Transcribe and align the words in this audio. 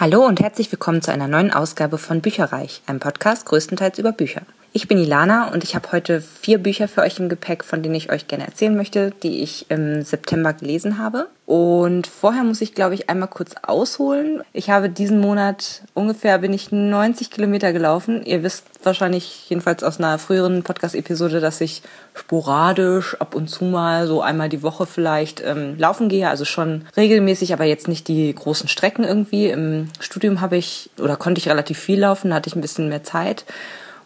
Hallo 0.00 0.24
und 0.24 0.40
herzlich 0.40 0.72
willkommen 0.72 1.02
zu 1.02 1.12
einer 1.12 1.28
neuen 1.28 1.52
Ausgabe 1.52 1.98
von 1.98 2.22
Bücherreich, 2.22 2.80
einem 2.86 3.00
Podcast 3.00 3.44
größtenteils 3.44 3.98
über 3.98 4.12
Bücher. 4.12 4.40
Ich 4.72 4.86
bin 4.86 4.98
Ilana 4.98 5.48
und 5.52 5.64
ich 5.64 5.74
habe 5.74 5.90
heute 5.90 6.20
vier 6.20 6.58
Bücher 6.58 6.86
für 6.86 7.00
euch 7.00 7.18
im 7.18 7.28
Gepäck, 7.28 7.64
von 7.64 7.82
denen 7.82 7.96
ich 7.96 8.12
euch 8.12 8.28
gerne 8.28 8.46
erzählen 8.46 8.76
möchte, 8.76 9.10
die 9.24 9.42
ich 9.42 9.68
im 9.68 10.02
September 10.02 10.52
gelesen 10.52 10.98
habe. 10.98 11.26
Und 11.44 12.06
vorher 12.06 12.44
muss 12.44 12.60
ich, 12.60 12.76
glaube 12.76 12.94
ich, 12.94 13.10
einmal 13.10 13.26
kurz 13.26 13.54
ausholen. 13.62 14.42
Ich 14.52 14.70
habe 14.70 14.88
diesen 14.88 15.20
Monat 15.20 15.82
ungefähr 15.94 16.38
bin 16.38 16.52
ich 16.52 16.70
90 16.70 17.32
Kilometer 17.32 17.72
gelaufen. 17.72 18.24
Ihr 18.24 18.44
wisst 18.44 18.64
wahrscheinlich 18.84 19.50
jedenfalls 19.50 19.82
aus 19.82 19.98
einer 19.98 20.20
früheren 20.20 20.62
Podcast-Episode, 20.62 21.40
dass 21.40 21.60
ich 21.60 21.82
sporadisch 22.14 23.20
ab 23.20 23.34
und 23.34 23.48
zu 23.48 23.64
mal 23.64 24.06
so 24.06 24.22
einmal 24.22 24.48
die 24.48 24.62
Woche 24.62 24.86
vielleicht 24.86 25.42
ähm, 25.44 25.76
laufen 25.78 26.08
gehe. 26.08 26.28
Also 26.28 26.44
schon 26.44 26.84
regelmäßig, 26.96 27.52
aber 27.52 27.64
jetzt 27.64 27.88
nicht 27.88 28.06
die 28.06 28.32
großen 28.32 28.68
Strecken 28.68 29.02
irgendwie. 29.02 29.48
Im 29.48 29.88
Studium 29.98 30.40
habe 30.40 30.56
ich 30.56 30.90
oder 31.00 31.16
konnte 31.16 31.40
ich 31.40 31.48
relativ 31.48 31.80
viel 31.80 31.98
laufen, 31.98 32.30
da 32.30 32.36
hatte 32.36 32.48
ich 32.48 32.54
ein 32.54 32.62
bisschen 32.62 32.88
mehr 32.88 33.02
Zeit. 33.02 33.44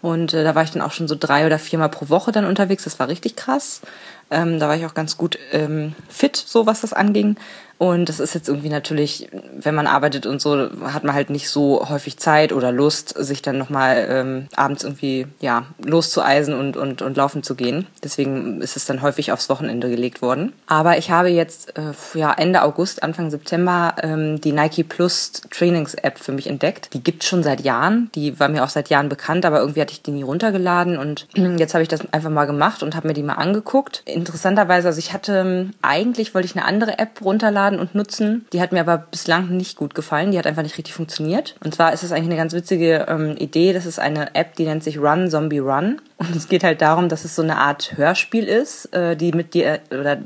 Und 0.05 0.35
äh, 0.35 0.45
da 0.45 0.55
war 0.55 0.63
ich 0.63 0.71
dann 0.71 0.83
auch 0.83 0.93
schon 0.93 1.09
so 1.09 1.17
drei 1.19 1.47
oder 1.47 1.59
viermal 1.59 1.89
pro 1.89 2.11
Woche 2.11 2.31
dann 2.31 2.45
unterwegs. 2.45 2.85
Das 2.85 2.99
war 2.99 3.09
richtig 3.09 3.37
krass. 3.37 3.81
Ähm, 4.31 4.61
da 4.61 4.69
war 4.69 4.77
ich 4.77 4.85
auch 4.85 4.93
ganz 4.93 5.17
gut 5.17 5.39
ähm, 5.51 5.95
fit, 6.11 6.37
so 6.37 6.67
was 6.67 6.83
das 6.83 6.93
anging. 6.93 7.37
Und 7.79 8.09
das 8.09 8.21
ist 8.21 8.35
jetzt 8.35 8.49
irgendwie 8.49 8.69
natürlich, 8.69 9.29
wenn 9.59 9.75
man 9.75 9.87
arbeitet 9.87 10.27
und 10.27 10.41
so, 10.41 10.69
hat 10.85 11.05
man 11.05 11.15
halt 11.15 11.31
nicht 11.31 11.49
so 11.49 11.89
häufig 11.89 12.19
Zeit 12.19 12.53
oder 12.53 12.73
Lust, 12.73 13.15
sich 13.19 13.43
dann 13.43 13.59
nochmal 13.59 14.07
ähm, 14.09 14.47
abends 14.57 14.85
irgendwie 14.85 15.27
ja 15.41 15.67
loszueisen 15.85 16.55
und, 16.55 16.77
und, 16.77 17.03
und 17.03 17.17
laufen 17.17 17.43
zu 17.43 17.55
gehen. 17.55 17.87
Deswegen 18.03 18.61
ist 18.61 18.77
es 18.77 18.87
dann 18.87 19.03
häufig 19.03 19.33
aufs 19.33 19.49
Wochenende 19.49 19.91
gelegt 19.91 20.23
worden. 20.23 20.53
Aber 20.67 20.99
ich 20.99 21.11
habe 21.11 21.29
jetzt 21.29 21.77
äh, 21.77 21.93
ja, 22.15 22.33
Ende 22.33 22.63
August, 22.63 23.03
Anfang 23.03 23.31
September 23.31 23.97
ähm, 24.03 24.41
die 24.41 24.53
Nike 24.53 24.85
Plus 24.85 25.33
Trainings-App 25.51 26.19
für 26.19 26.33
mich 26.33 26.47
entdeckt. 26.47 26.91
Die 26.93 27.03
gibt's 27.03 27.27
schon 27.27 27.43
seit 27.43 27.61
Jahren. 27.63 28.11
Die 28.15 28.39
war 28.39 28.49
mir 28.49 28.65
auch 28.65 28.69
seit 28.69 28.89
Jahren 28.89 29.09
bekannt, 29.09 29.45
aber 29.45 29.61
irgendwie 29.61 29.81
hatte 29.81 29.93
ich 29.93 30.03
die 30.03 30.13
nie 30.13 30.23
runtergeladen. 30.23 30.99
Und 30.99 31.27
jetzt 31.35 31.75
habe 31.75 31.83
ich 31.83 31.89
das 31.89 32.01
einfach 32.13 32.31
mal 32.31 32.47
gemacht 32.47 32.83
und 32.83 32.95
habe 32.97 33.09
mir 33.09 33.15
die 33.15 33.23
mal 33.23 33.35
angeguckt. 33.35 34.03
Interessanterweise, 34.05 34.89
also 34.89 34.99
ich 34.99 35.13
hatte, 35.13 35.71
eigentlich 35.83 36.35
wollte 36.35 36.47
ich 36.47 36.57
eine 36.57 36.65
andere 36.65 36.99
App 36.99 37.21
runterladen 37.23 37.74
runterladen 37.75 37.79
und 37.79 37.95
nutzen. 37.95 38.47
Die 38.53 38.61
hat 38.61 38.73
mir 38.73 38.81
aber 38.81 38.99
bislang 38.99 39.57
nicht 39.57 39.77
gut 39.77 39.95
gefallen. 39.95 40.31
Die 40.31 40.39
hat 40.39 40.47
einfach 40.47 40.63
nicht 40.63 40.79
richtig 40.79 40.95
funktioniert. 40.95 41.57
Und 41.65 41.75
zwar 41.75 41.93
ist 41.93 42.03
es 42.03 42.13
eigentlich 42.13 42.27
eine 42.27 42.37
ganz 42.37 42.53
witzige 42.53 43.07
ähm, 43.09 43.37
Idee. 43.37 43.73
Das 43.73 43.87
ist 43.87 43.99
eine 43.99 44.35
App, 44.35 44.57
die 44.57 44.65
nennt 44.65 44.83
sich 44.83 44.99
Run 44.99 45.31
Zombie 45.31 45.59
Run. 45.59 46.01
Und 46.29 46.37
es 46.37 46.49
geht 46.49 46.65
halt 46.65 46.81
darum, 46.81 47.09
dass 47.09 47.25
es 47.25 47.37
so 47.37 47.43
eine 47.43 47.57
Art 47.57 47.97
Hörspiel 47.97 48.45
ist, 48.45 48.95
äh, 48.95 49.17
die 49.17 49.33
mit 49.33 49.55
dir 49.55 49.81
oder 49.91 50.19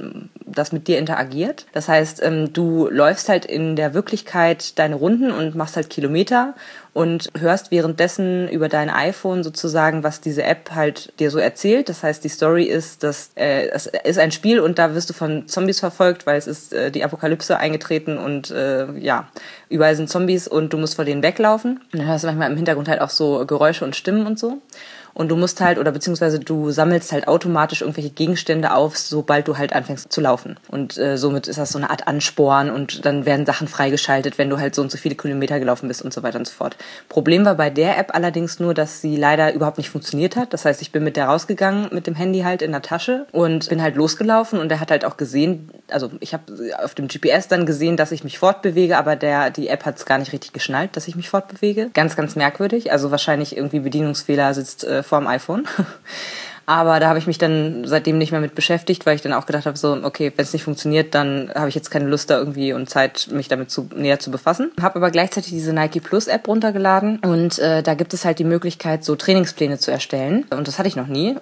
das 0.46 0.72
mit 0.72 0.88
dir 0.88 0.98
interagiert. 0.98 1.66
Das 1.72 1.88
heißt, 1.88 2.22
ähm, 2.22 2.52
du 2.52 2.88
läufst 2.91 3.28
halt 3.28 3.44
in 3.44 3.77
der 3.77 3.94
Wirklichkeit 3.94 4.78
deine 4.78 4.96
Runden 4.96 5.30
und 5.30 5.54
machst 5.54 5.76
halt 5.76 5.91
Kilometer 5.91 6.54
und 6.94 7.28
hörst 7.38 7.70
währenddessen 7.70 8.48
über 8.48 8.69
dein 8.69 8.91
iPhone 8.91 9.44
sozusagen, 9.44 10.02
was 10.02 10.20
diese 10.20 10.42
App 10.42 10.70
halt 10.74 11.12
dir 11.20 11.30
so 11.30 11.38
erzählt. 11.38 11.88
Das 11.88 12.02
heißt, 12.02 12.24
die 12.24 12.28
Story 12.28 12.64
ist, 12.64 13.02
dass 13.02 13.30
äh, 13.36 13.69
es 13.69 13.86
ist 13.86 14.19
ein 14.19 14.32
Spiel 14.32 14.58
und 14.60 14.78
da 14.78 14.94
wirst 14.94 15.10
du 15.10 15.14
von 15.14 15.46
Zombies 15.46 15.80
verfolgt, 15.80 16.26
weil 16.26 16.38
es 16.38 16.46
ist 16.46 16.72
äh, 16.72 16.91
die 16.91 17.04
Apokalypse 17.04 17.56
eingetreten 17.56 18.19
und 18.19 18.50
äh, 18.50 18.91
ja, 18.98 19.28
überall 19.69 19.94
sind 19.94 20.10
Zombies 20.10 20.48
und 20.48 20.72
du 20.72 20.78
musst 20.78 20.96
vor 20.96 21.04
denen 21.04 21.22
weglaufen. 21.22 21.80
Und 21.92 22.00
dann 22.00 22.08
hörst 22.08 22.24
du 22.24 22.28
manchmal 22.28 22.50
im 22.50 22.56
Hintergrund 22.56 22.88
halt 22.88 23.00
auch 23.00 23.10
so 23.10 23.44
Geräusche 23.46 23.84
und 23.84 23.94
Stimmen 23.94 24.26
und 24.26 24.38
so. 24.38 24.60
Und 25.19 25.30
du 25.30 25.36
musst 25.36 25.61
halt, 25.61 25.78
oder 25.78 25.91
beziehungsweise 25.91 26.38
du 26.38 26.70
sammelst 26.70 27.11
halt 27.11 27.27
automatisch 27.27 27.80
irgendwelche 27.80 28.11
Gegenstände 28.11 28.72
auf, 28.72 28.97
sobald 28.97 29.48
du 29.48 29.58
halt 29.58 29.72
anfängst 29.72 30.12
zu 30.12 30.20
laufen. 30.20 30.60
Und 30.69 30.97
äh, 30.97 31.19
somit 31.19 31.48
ist 31.48 31.58
das 31.58 31.72
so 31.72 31.78
eine 31.78 31.91
Art 31.91 32.06
Ansporn 32.06 32.70
und 32.70 33.05
dann 33.05 33.27
werden 33.27 33.44
Sachen 33.44 33.66
freigeschaltet, 33.66 34.38
wenn 34.38 34.48
du 34.48 34.60
halt 34.60 34.77
so 34.77 34.83
und 34.83 34.92
so 34.92 34.97
viele 34.97 35.16
Kilometer 35.16 35.58
gelaufen 35.58 35.88
bist 35.88 36.02
und 36.02 36.14
so 36.14 36.22
weiter 36.22 36.38
und 36.38 36.47
so 36.47 36.52
fort. 36.52 36.77
Problem 37.08 37.44
war 37.44 37.56
bei 37.56 37.69
der 37.69 37.98
App 37.98 38.14
allerdings 38.14 38.60
nur, 38.60 38.75
dass 38.75 39.00
sie 39.00 39.16
leider 39.16 39.52
überhaupt 39.55 39.78
nicht 39.78 39.91
funktioniert 39.91 40.36
hat. 40.36 40.52
Das 40.52 40.64
heißt, 40.64 40.80
ich 40.83 40.92
bin 40.92 41.02
mit 41.02 41.16
der 41.16 41.27
rausgegangen, 41.27 41.88
mit 41.91 42.06
dem 42.06 42.14
Handy 42.14 42.42
halt 42.42 42.62
in 42.62 42.70
der 42.70 42.82
Tasche 42.82 43.27
und 43.32 43.69
bin 43.69 43.82
halt 43.82 43.97
losgelaufen 43.97 44.60
und 44.60 44.71
er 44.71 44.78
hat 44.78 44.92
halt 44.92 45.04
auch 45.04 45.16
gesehen, 45.16 45.69
also 45.91 46.12
ich 46.21 46.32
habe 46.32 46.44
auf 46.81 46.94
dem 46.94 47.09
GPS 47.09 47.48
dann 47.48 47.66
gesehen, 47.66 47.97
dass 47.97 48.12
ich 48.12 48.22
mich 48.22 48.38
fortbewege, 48.38 48.97
aber 48.97 49.16
der 49.16 49.50
die 49.50 49.66
App 49.66 49.84
hat 49.84 49.97
es 49.97 50.06
gar 50.06 50.19
nicht 50.19 50.32
richtig 50.32 50.53
geschnallt, 50.53 50.97
dass 50.97 51.09
ich 51.09 51.16
mich 51.16 51.28
fortbewege. 51.28 51.91
Ganz, 51.92 52.15
ganz 52.15 52.37
merkwürdig. 52.37 52.92
Also 52.92 53.10
wahrscheinlich 53.10 53.56
irgendwie 53.56 53.81
Bedienungsfehler 53.81 54.54
sitzt 54.54 54.84
äh, 54.84 55.03
vorm 55.08 55.26
iPhone. 55.26 55.66
Aber 56.69 57.00
da 57.00 57.08
habe 57.08 57.19
ich 57.19 57.26
mich 57.26 57.38
dann 57.38 57.84
seitdem 57.86 58.19
nicht 58.19 58.30
mehr 58.30 58.42
mit 58.42 58.54
beschäftigt, 58.54 59.06
weil 59.06 59.16
ich 59.16 59.22
dann 59.22 59.32
auch 59.32 59.46
gedacht 59.46 59.64
habe, 59.64 59.78
so, 59.78 59.98
okay, 60.02 60.30
wenn 60.36 60.42
es 60.42 60.52
nicht 60.52 60.64
funktioniert, 60.64 61.14
dann 61.14 61.50
habe 61.54 61.70
ich 61.70 61.74
jetzt 61.74 61.91
keine 61.91 62.06
Lust 62.06 62.28
da 62.28 62.36
irgendwie 62.36 62.74
und 62.74 62.91
Zeit, 62.91 63.28
mich 63.30 63.48
damit 63.48 63.70
zu, 63.70 63.88
näher 63.97 64.18
zu 64.18 64.30
befassen. 64.30 64.70
Habe 64.78 64.97
aber 64.97 65.10
gleichzeitig 65.10 65.50
diese 65.50 65.72
Nike 65.72 66.00
Plus 66.00 66.26
App 66.26 66.47
runtergeladen 66.47 67.20
und 67.20 67.58
äh, 67.58 67.82
da 67.82 67.94
gibt 67.94 68.12
es 68.12 68.26
halt 68.26 68.38
die 68.38 68.44
Möglichkeit, 68.44 69.02
so 69.02 69.16
Trainingspläne 69.16 69.78
zu 69.78 69.91
erstellen. 69.91 70.44
Und 70.50 70.68
das 70.68 70.78
hatte 70.78 70.88
ich 70.88 70.97
noch 70.97 71.06
nie. 71.06 71.36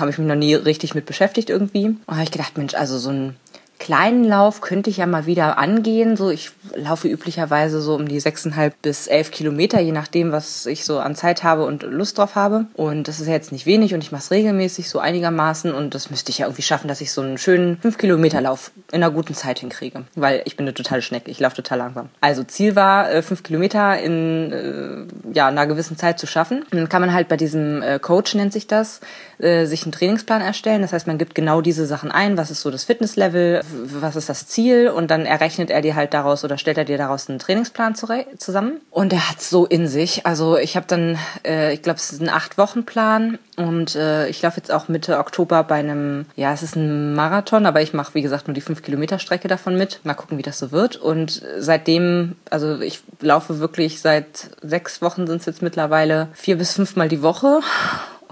Habe 0.00 0.10
ich 0.10 0.18
mich 0.18 0.26
noch 0.26 0.34
nie 0.34 0.54
richtig 0.54 0.96
mit 0.96 1.06
beschäftigt 1.06 1.48
irgendwie. 1.48 1.86
Und 1.86 2.00
habe 2.08 2.24
ich 2.24 2.32
gedacht, 2.32 2.58
Mensch, 2.58 2.74
also 2.74 2.98
so 2.98 3.10
ein 3.10 3.36
kleinen 3.82 4.22
Lauf 4.22 4.60
könnte 4.60 4.90
ich 4.90 4.98
ja 4.98 5.06
mal 5.06 5.26
wieder 5.26 5.58
angehen. 5.58 6.16
So, 6.16 6.30
ich 6.30 6.52
laufe 6.76 7.08
üblicherweise 7.08 7.80
so 7.80 7.96
um 7.96 8.06
die 8.06 8.20
sechseinhalb 8.20 8.80
bis 8.80 9.08
elf 9.08 9.32
Kilometer, 9.32 9.80
je 9.80 9.90
nachdem, 9.90 10.30
was 10.30 10.66
ich 10.66 10.84
so 10.84 11.00
an 11.00 11.16
Zeit 11.16 11.42
habe 11.42 11.64
und 11.64 11.82
Lust 11.82 12.16
drauf 12.16 12.36
habe. 12.36 12.66
Und 12.74 13.08
das 13.08 13.18
ist 13.18 13.26
ja 13.26 13.32
jetzt 13.32 13.50
nicht 13.50 13.66
wenig 13.66 13.92
und 13.92 14.04
ich 14.04 14.12
mache 14.12 14.22
es 14.22 14.30
regelmäßig 14.30 14.88
so 14.88 15.00
einigermaßen 15.00 15.74
und 15.74 15.96
das 15.96 16.10
müsste 16.10 16.30
ich 16.30 16.38
ja 16.38 16.46
irgendwie 16.46 16.62
schaffen, 16.62 16.86
dass 16.86 17.00
ich 17.00 17.10
so 17.10 17.22
einen 17.22 17.38
schönen 17.38 17.78
fünf 17.78 17.98
Kilometer 17.98 18.40
Lauf 18.40 18.70
in 18.92 19.02
einer 19.02 19.12
guten 19.12 19.34
Zeit 19.34 19.58
hinkriege, 19.58 20.04
weil 20.14 20.42
ich 20.44 20.56
bin 20.56 20.62
eine 20.64 20.74
totale 20.74 21.02
Schnecke. 21.02 21.32
Ich 21.32 21.40
laufe 21.40 21.56
total 21.56 21.78
langsam. 21.78 22.08
Also 22.20 22.44
Ziel 22.44 22.76
war 22.76 23.10
äh, 23.10 23.20
fünf 23.20 23.42
Kilometer 23.42 23.98
in 23.98 24.52
äh, 24.52 25.34
ja 25.34 25.48
einer 25.48 25.66
gewissen 25.66 25.96
Zeit 25.96 26.20
zu 26.20 26.28
schaffen. 26.28 26.62
Und 26.70 26.78
dann 26.78 26.88
kann 26.88 27.02
man 27.02 27.12
halt 27.12 27.26
bei 27.26 27.36
diesem 27.36 27.82
äh, 27.82 27.98
Coach 27.98 28.36
nennt 28.36 28.52
sich 28.52 28.68
das 28.68 29.00
äh, 29.42 29.66
sich 29.66 29.82
einen 29.82 29.92
Trainingsplan 29.92 30.40
erstellen. 30.40 30.82
Das 30.82 30.92
heißt, 30.92 31.06
man 31.06 31.18
gibt 31.18 31.34
genau 31.34 31.60
diese 31.60 31.84
Sachen 31.86 32.10
ein. 32.10 32.36
Was 32.36 32.50
ist 32.50 32.60
so 32.60 32.70
das 32.70 32.84
Fitnesslevel? 32.84 33.62
Was 33.72 34.16
ist 34.16 34.28
das 34.28 34.46
Ziel 34.46 34.88
und 34.88 35.10
dann 35.10 35.26
errechnet 35.26 35.70
er 35.70 35.82
dir 35.82 35.94
halt 35.94 36.14
daraus 36.14 36.44
oder 36.44 36.58
stellt 36.58 36.78
er 36.78 36.84
dir 36.84 36.98
daraus 36.98 37.28
einen 37.28 37.38
Trainingsplan 37.38 37.94
zusammen. 37.94 38.80
Und 38.90 39.12
er 39.12 39.28
hat 39.30 39.40
so 39.40 39.66
in 39.66 39.88
sich. 39.88 40.26
Also 40.26 40.56
ich 40.56 40.76
habe 40.76 40.86
dann, 40.86 41.18
äh, 41.44 41.72
ich 41.74 41.82
glaube, 41.82 41.98
es 41.98 42.12
ist 42.12 42.22
ein 42.22 42.28
acht 42.28 42.58
Wochen 42.58 42.84
Plan 42.84 43.38
und 43.56 43.96
äh, 43.96 44.28
ich 44.28 44.40
laufe 44.42 44.58
jetzt 44.58 44.72
auch 44.72 44.88
Mitte 44.88 45.18
Oktober 45.18 45.64
bei 45.64 45.76
einem, 45.76 46.26
ja, 46.36 46.52
es 46.52 46.62
ist 46.62 46.76
ein 46.76 47.14
Marathon, 47.14 47.66
aber 47.66 47.82
ich 47.82 47.92
mache 47.92 48.14
wie 48.14 48.22
gesagt 48.22 48.48
nur 48.48 48.54
die 48.54 48.60
fünf 48.60 48.82
Kilometer 48.82 49.18
Strecke 49.18 49.48
davon 49.48 49.76
mit. 49.76 50.00
Mal 50.04 50.14
gucken, 50.14 50.38
wie 50.38 50.42
das 50.42 50.58
so 50.58 50.72
wird. 50.72 50.96
Und 50.96 51.42
seitdem, 51.58 52.36
also 52.50 52.80
ich 52.80 53.00
laufe 53.20 53.58
wirklich 53.58 54.00
seit 54.00 54.50
sechs 54.62 55.02
Wochen 55.02 55.26
sind 55.26 55.40
es 55.40 55.46
jetzt 55.46 55.62
mittlerweile 55.62 56.28
vier 56.32 56.56
bis 56.56 56.72
fünfmal 56.74 57.08
die 57.08 57.22
Woche 57.22 57.60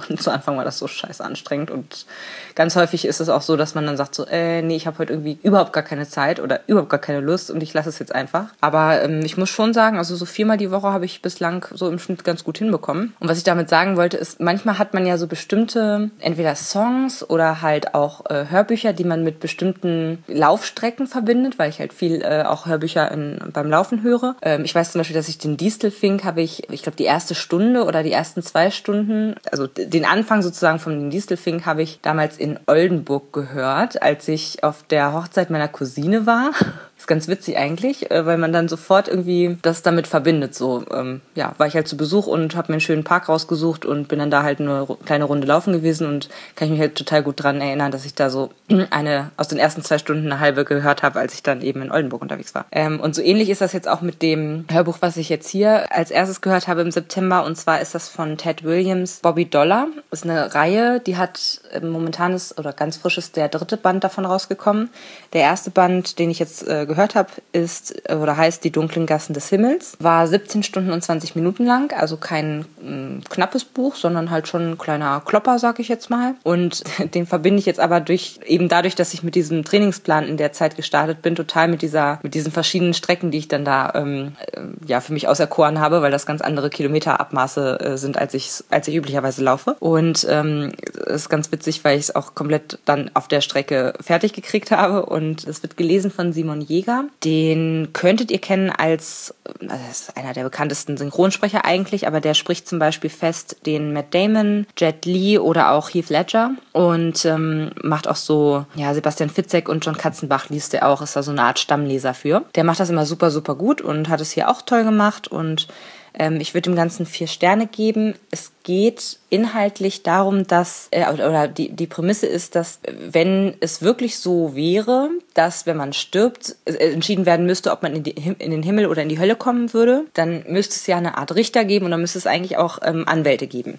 und 0.08 0.22
zu 0.22 0.30
Anfang 0.30 0.56
war 0.56 0.64
das 0.64 0.78
so 0.78 0.86
scheiße 0.86 1.24
anstrengend. 1.24 1.70
Und 1.70 2.06
ganz 2.54 2.76
häufig 2.76 3.04
ist 3.04 3.20
es 3.20 3.28
auch 3.28 3.42
so, 3.42 3.56
dass 3.56 3.74
man 3.74 3.86
dann 3.86 3.96
sagt 3.96 4.14
so, 4.14 4.26
äh, 4.26 4.62
nee, 4.62 4.76
ich 4.76 4.86
habe 4.86 4.98
heute 4.98 5.12
irgendwie 5.12 5.38
überhaupt 5.42 5.72
gar 5.72 5.82
keine 5.82 6.08
Zeit 6.08 6.40
oder 6.40 6.60
überhaupt 6.66 6.90
gar 6.90 7.00
keine 7.00 7.20
Lust 7.20 7.50
und 7.50 7.62
ich 7.62 7.72
lasse 7.74 7.88
es 7.88 7.98
jetzt 7.98 8.14
einfach. 8.14 8.46
Aber 8.60 9.02
ähm, 9.02 9.20
ich 9.24 9.36
muss 9.36 9.50
schon 9.50 9.72
sagen, 9.74 9.98
also 9.98 10.16
so 10.16 10.24
viermal 10.24 10.56
die 10.56 10.70
Woche 10.70 10.88
habe 10.88 11.04
ich 11.04 11.22
bislang 11.22 11.66
so 11.72 11.88
im 11.88 11.98
Schnitt 11.98 12.24
ganz 12.24 12.44
gut 12.44 12.58
hinbekommen. 12.58 13.14
Und 13.20 13.28
was 13.28 13.38
ich 13.38 13.44
damit 13.44 13.68
sagen 13.68 13.96
wollte, 13.96 14.16
ist, 14.16 14.40
manchmal 14.40 14.78
hat 14.78 14.94
man 14.94 15.06
ja 15.06 15.18
so 15.18 15.26
bestimmte, 15.26 16.10
entweder 16.20 16.54
Songs 16.54 17.28
oder 17.28 17.62
halt 17.62 17.94
auch 17.94 18.26
äh, 18.26 18.46
Hörbücher, 18.48 18.92
die 18.92 19.04
man 19.04 19.24
mit 19.24 19.40
bestimmten 19.40 20.24
Laufstrecken 20.26 21.06
verbindet, 21.06 21.58
weil 21.58 21.70
ich 21.70 21.80
halt 21.80 21.92
viel 21.92 22.22
äh, 22.22 22.44
auch 22.44 22.66
Hörbücher 22.66 23.10
in, 23.10 23.38
beim 23.52 23.68
Laufen 23.70 24.02
höre. 24.02 24.36
Ähm, 24.42 24.64
ich 24.64 24.74
weiß 24.74 24.92
zum 24.92 25.00
Beispiel, 25.00 25.16
dass 25.16 25.28
ich 25.28 25.38
den 25.38 25.56
Distelfink 25.56 26.24
habe 26.24 26.40
ich, 26.40 26.70
ich 26.70 26.82
glaube, 26.82 26.96
die 26.96 27.04
erste 27.04 27.34
Stunde 27.34 27.84
oder 27.84 28.02
die 28.02 28.12
ersten 28.12 28.42
zwei 28.42 28.70
Stunden, 28.70 29.34
also 29.50 29.66
den 29.90 30.04
Anfang 30.04 30.42
sozusagen 30.42 30.78
von 30.78 31.10
Distelfink 31.10 31.66
habe 31.66 31.82
ich 31.82 32.00
damals 32.00 32.38
in 32.38 32.58
Oldenburg 32.66 33.32
gehört, 33.32 34.02
als 34.02 34.28
ich 34.28 34.62
auf 34.62 34.84
der 34.84 35.12
Hochzeit 35.12 35.50
meiner 35.50 35.68
Cousine 35.68 36.26
war. 36.26 36.52
Ist 37.00 37.06
ganz 37.06 37.28
witzig 37.28 37.56
eigentlich, 37.56 38.10
äh, 38.10 38.26
weil 38.26 38.36
man 38.36 38.52
dann 38.52 38.68
sofort 38.68 39.08
irgendwie 39.08 39.56
das 39.62 39.80
damit 39.80 40.06
verbindet. 40.06 40.54
So, 40.54 40.84
ähm, 40.92 41.22
ja, 41.34 41.54
war 41.56 41.66
ich 41.66 41.74
halt 41.74 41.88
zu 41.88 41.96
Besuch 41.96 42.26
und 42.26 42.54
habe 42.56 42.70
mir 42.70 42.74
einen 42.74 42.82
schönen 42.82 43.04
Park 43.04 43.30
rausgesucht 43.30 43.86
und 43.86 44.08
bin 44.08 44.18
dann 44.18 44.30
da 44.30 44.42
halt 44.42 44.60
eine 44.60 44.86
kleine 45.06 45.24
Runde 45.24 45.46
laufen 45.46 45.72
gewesen 45.72 46.06
und 46.06 46.28
kann 46.56 46.66
ich 46.66 46.72
mich 46.72 46.80
halt 46.80 46.96
total 46.96 47.22
gut 47.22 47.42
dran 47.42 47.62
erinnern, 47.62 47.90
dass 47.90 48.04
ich 48.04 48.14
da 48.14 48.28
so 48.28 48.50
eine 48.90 49.30
aus 49.38 49.48
den 49.48 49.56
ersten 49.56 49.82
zwei 49.82 49.96
Stunden 49.96 50.26
eine 50.26 50.40
halbe 50.40 50.66
gehört 50.66 51.02
habe, 51.02 51.20
als 51.20 51.32
ich 51.32 51.42
dann 51.42 51.62
eben 51.62 51.80
in 51.80 51.90
Oldenburg 51.90 52.20
unterwegs 52.20 52.54
war. 52.54 52.66
Ähm, 52.70 53.00
und 53.00 53.14
so 53.14 53.22
ähnlich 53.22 53.48
ist 53.48 53.62
das 53.62 53.72
jetzt 53.72 53.88
auch 53.88 54.02
mit 54.02 54.20
dem 54.20 54.66
Hörbuch, 54.70 54.98
was 55.00 55.16
ich 55.16 55.30
jetzt 55.30 55.48
hier 55.48 55.90
als 55.96 56.10
erstes 56.10 56.42
gehört 56.42 56.68
habe 56.68 56.82
im 56.82 56.90
September. 56.90 57.46
Und 57.46 57.56
zwar 57.56 57.80
ist 57.80 57.94
das 57.94 58.10
von 58.10 58.36
Ted 58.36 58.62
Williams, 58.62 59.20
Bobby 59.22 59.46
Dollar. 59.46 59.86
Das 60.10 60.20
ist 60.20 60.28
eine 60.28 60.54
Reihe, 60.54 61.00
die 61.00 61.16
hat 61.16 61.62
äh, 61.72 61.80
momentan 61.80 62.34
ist 62.34 62.58
oder 62.58 62.74
ganz 62.74 62.98
frisch 62.98 63.16
ist 63.16 63.36
der 63.36 63.48
dritte 63.48 63.78
Band 63.78 64.04
davon 64.04 64.26
rausgekommen. 64.26 64.90
Der 65.32 65.40
erste 65.40 65.70
Band, 65.70 66.18
den 66.18 66.30
ich 66.30 66.38
jetzt 66.38 66.68
äh, 66.68 66.89
gehört 66.90 67.14
habe, 67.14 67.30
ist 67.52 68.02
oder 68.10 68.36
heißt 68.36 68.62
Die 68.64 68.70
dunklen 68.70 69.06
Gassen 69.06 69.32
des 69.32 69.48
Himmels. 69.48 69.96
War 70.00 70.26
17 70.26 70.62
Stunden 70.62 70.90
und 70.92 71.02
20 71.02 71.34
Minuten 71.36 71.64
lang, 71.64 71.92
also 71.92 72.16
kein 72.16 72.66
äh, 72.82 73.20
knappes 73.28 73.64
Buch, 73.64 73.96
sondern 73.96 74.30
halt 74.30 74.48
schon 74.48 74.72
ein 74.72 74.78
kleiner 74.78 75.22
Klopper, 75.24 75.58
sag 75.58 75.78
ich 75.78 75.88
jetzt 75.88 76.10
mal. 76.10 76.34
Und 76.42 76.84
den 77.14 77.26
verbinde 77.26 77.60
ich 77.60 77.66
jetzt 77.66 77.80
aber 77.80 78.00
durch, 78.00 78.40
eben 78.44 78.68
dadurch, 78.68 78.94
dass 78.94 79.14
ich 79.14 79.22
mit 79.22 79.34
diesem 79.34 79.64
Trainingsplan 79.64 80.26
in 80.26 80.36
der 80.36 80.52
Zeit 80.52 80.76
gestartet 80.76 81.22
bin, 81.22 81.34
total 81.34 81.68
mit 81.68 81.82
dieser, 81.82 82.18
mit 82.22 82.34
diesen 82.34 82.52
verschiedenen 82.52 82.94
Strecken, 82.94 83.30
die 83.30 83.38
ich 83.38 83.48
dann 83.48 83.64
da 83.64 83.92
ähm, 83.94 84.32
äh, 84.52 84.60
ja 84.86 85.00
für 85.00 85.12
mich 85.12 85.28
auserkoren 85.28 85.80
habe, 85.80 86.02
weil 86.02 86.10
das 86.10 86.26
ganz 86.26 86.40
andere 86.40 86.70
Kilometerabmaße 86.70 87.80
äh, 87.80 87.96
sind, 87.96 88.18
als 88.18 88.34
ich 88.34 88.50
als 88.70 88.88
ich 88.88 88.96
üblicherweise 88.96 89.42
laufe. 89.42 89.76
Und 89.80 90.26
ähm, 90.28 90.72
ist 91.06 91.28
ganz 91.28 91.50
witzig, 91.52 91.84
weil 91.84 91.98
ich 91.98 92.04
es 92.04 92.16
auch 92.16 92.34
komplett 92.34 92.78
dann 92.84 93.10
auf 93.14 93.28
der 93.28 93.40
Strecke 93.40 93.94
fertig 94.00 94.32
gekriegt 94.32 94.70
habe. 94.70 95.06
Und 95.06 95.46
es 95.46 95.62
wird 95.62 95.76
gelesen 95.76 96.10
von 96.10 96.32
Simon 96.32 96.60
Jäger. 96.80 97.04
Den 97.24 97.88
könntet 97.92 98.30
ihr 98.30 98.40
kennen 98.40 98.70
als, 98.70 99.34
das 99.60 99.80
ist 99.90 100.16
einer 100.16 100.32
der 100.32 100.44
bekanntesten 100.44 100.96
Synchronsprecher 100.96 101.64
eigentlich, 101.64 102.06
aber 102.06 102.20
der 102.20 102.34
spricht 102.34 102.68
zum 102.68 102.78
Beispiel 102.78 103.10
fest 103.10 103.58
den 103.66 103.92
Matt 103.92 104.14
Damon, 104.14 104.66
Jet 104.78 105.04
Lee 105.04 105.38
oder 105.38 105.72
auch 105.72 105.90
Heath 105.90 106.10
Ledger 106.10 106.52
und 106.72 107.24
ähm, 107.24 107.70
macht 107.82 108.08
auch 108.08 108.16
so, 108.16 108.64
ja, 108.74 108.94
Sebastian 108.94 109.30
Fitzek 109.30 109.68
und 109.68 109.84
John 109.84 109.96
Katzenbach 109.96 110.48
liest 110.48 110.74
er 110.74 110.88
auch, 110.88 111.02
ist 111.02 111.16
da 111.16 111.22
so 111.22 111.30
eine 111.30 111.42
Art 111.42 111.58
Stammleser 111.58 112.14
für. 112.14 112.44
Der 112.54 112.64
macht 112.64 112.80
das 112.80 112.90
immer 112.90 113.06
super, 113.06 113.30
super 113.30 113.54
gut 113.54 113.80
und 113.80 114.08
hat 114.08 114.20
es 114.20 114.32
hier 114.32 114.48
auch 114.48 114.62
toll 114.62 114.84
gemacht 114.84 115.28
und 115.28 115.68
ähm, 116.14 116.40
ich 116.40 116.54
würde 116.54 116.70
dem 116.70 116.76
Ganzen 116.76 117.06
vier 117.06 117.26
Sterne 117.26 117.66
geben. 117.66 118.14
Es 118.30 118.52
geht 118.62 119.18
inhaltlich 119.28 120.02
darum, 120.02 120.46
dass, 120.46 120.88
äh, 120.90 121.10
oder 121.12 121.48
die, 121.48 121.70
die 121.70 121.86
Prämisse 121.86 122.26
ist, 122.26 122.54
dass 122.54 122.80
wenn 122.86 123.54
es 123.60 123.82
wirklich 123.82 124.18
so 124.18 124.54
wäre, 124.54 125.10
dass 125.34 125.66
wenn 125.66 125.76
man 125.76 125.92
stirbt, 125.92 126.56
äh, 126.64 126.92
entschieden 126.92 127.26
werden 127.26 127.46
müsste, 127.46 127.70
ob 127.72 127.82
man 127.82 127.94
in, 127.94 128.02
die, 128.02 128.10
in, 128.10 128.50
den 128.50 128.62
Himmel 128.62 128.86
oder 128.86 129.02
in 129.02 129.08
die 129.08 129.18
Hölle 129.18 129.36
kommen 129.36 129.72
würde, 129.72 130.04
dann 130.14 130.44
müsste 130.48 130.74
es 130.74 130.86
ja 130.86 130.96
eine 130.96 131.16
Art 131.18 131.34
Richter 131.34 131.64
geben 131.64 131.84
und 131.84 131.90
dann 131.92 132.00
müsste 132.00 132.18
es 132.18 132.26
eigentlich 132.26 132.56
auch 132.56 132.78
ähm, 132.82 133.04
Anwälte 133.06 133.46
geben. 133.46 133.78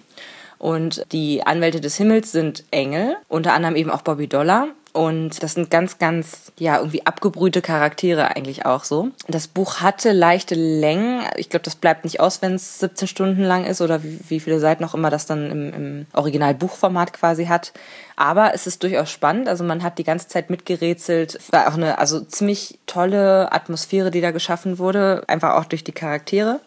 Und 0.58 1.04
die 1.10 1.42
Anwälte 1.44 1.80
des 1.80 1.96
Himmels 1.96 2.30
sind 2.30 2.64
Engel, 2.70 3.16
unter 3.28 3.52
anderem 3.52 3.74
eben 3.74 3.90
auch 3.90 4.02
Bobby 4.02 4.28
Dollar. 4.28 4.68
Und 4.92 5.42
das 5.42 5.54
sind 5.54 5.70
ganz, 5.70 5.98
ganz, 5.98 6.52
ja, 6.58 6.76
irgendwie 6.76 7.06
abgebrühte 7.06 7.62
Charaktere 7.62 8.36
eigentlich 8.36 8.66
auch 8.66 8.84
so. 8.84 9.08
Das 9.26 9.48
Buch 9.48 9.80
hatte 9.80 10.12
leichte 10.12 10.54
Längen. 10.54 11.22
Ich 11.36 11.48
glaube, 11.48 11.64
das 11.64 11.76
bleibt 11.76 12.04
nicht 12.04 12.20
aus, 12.20 12.42
wenn 12.42 12.54
es 12.54 12.78
17 12.80 13.08
Stunden 13.08 13.42
lang 13.42 13.64
ist 13.64 13.80
oder 13.80 14.02
wie, 14.04 14.20
wie 14.28 14.40
viele 14.40 14.60
Seiten 14.60 14.84
auch 14.84 14.92
immer 14.92 15.08
das 15.08 15.24
dann 15.24 15.50
im, 15.50 15.72
im 15.72 16.06
Original-Buchformat 16.12 17.14
quasi 17.14 17.46
hat. 17.46 17.72
Aber 18.16 18.52
es 18.52 18.66
ist 18.66 18.82
durchaus 18.82 19.10
spannend. 19.10 19.48
Also 19.48 19.64
man 19.64 19.82
hat 19.82 19.96
die 19.96 20.04
ganze 20.04 20.28
Zeit 20.28 20.50
mitgerätselt. 20.50 21.36
Es 21.36 21.50
war 21.52 21.68
auch 21.68 21.74
eine, 21.74 21.98
also 21.98 22.20
ziemlich 22.20 22.78
tolle 22.86 23.50
Atmosphäre, 23.50 24.10
die 24.10 24.20
da 24.20 24.30
geschaffen 24.30 24.78
wurde. 24.78 25.24
Einfach 25.26 25.54
auch 25.54 25.64
durch 25.64 25.84
die 25.84 25.92
Charaktere. 25.92 26.60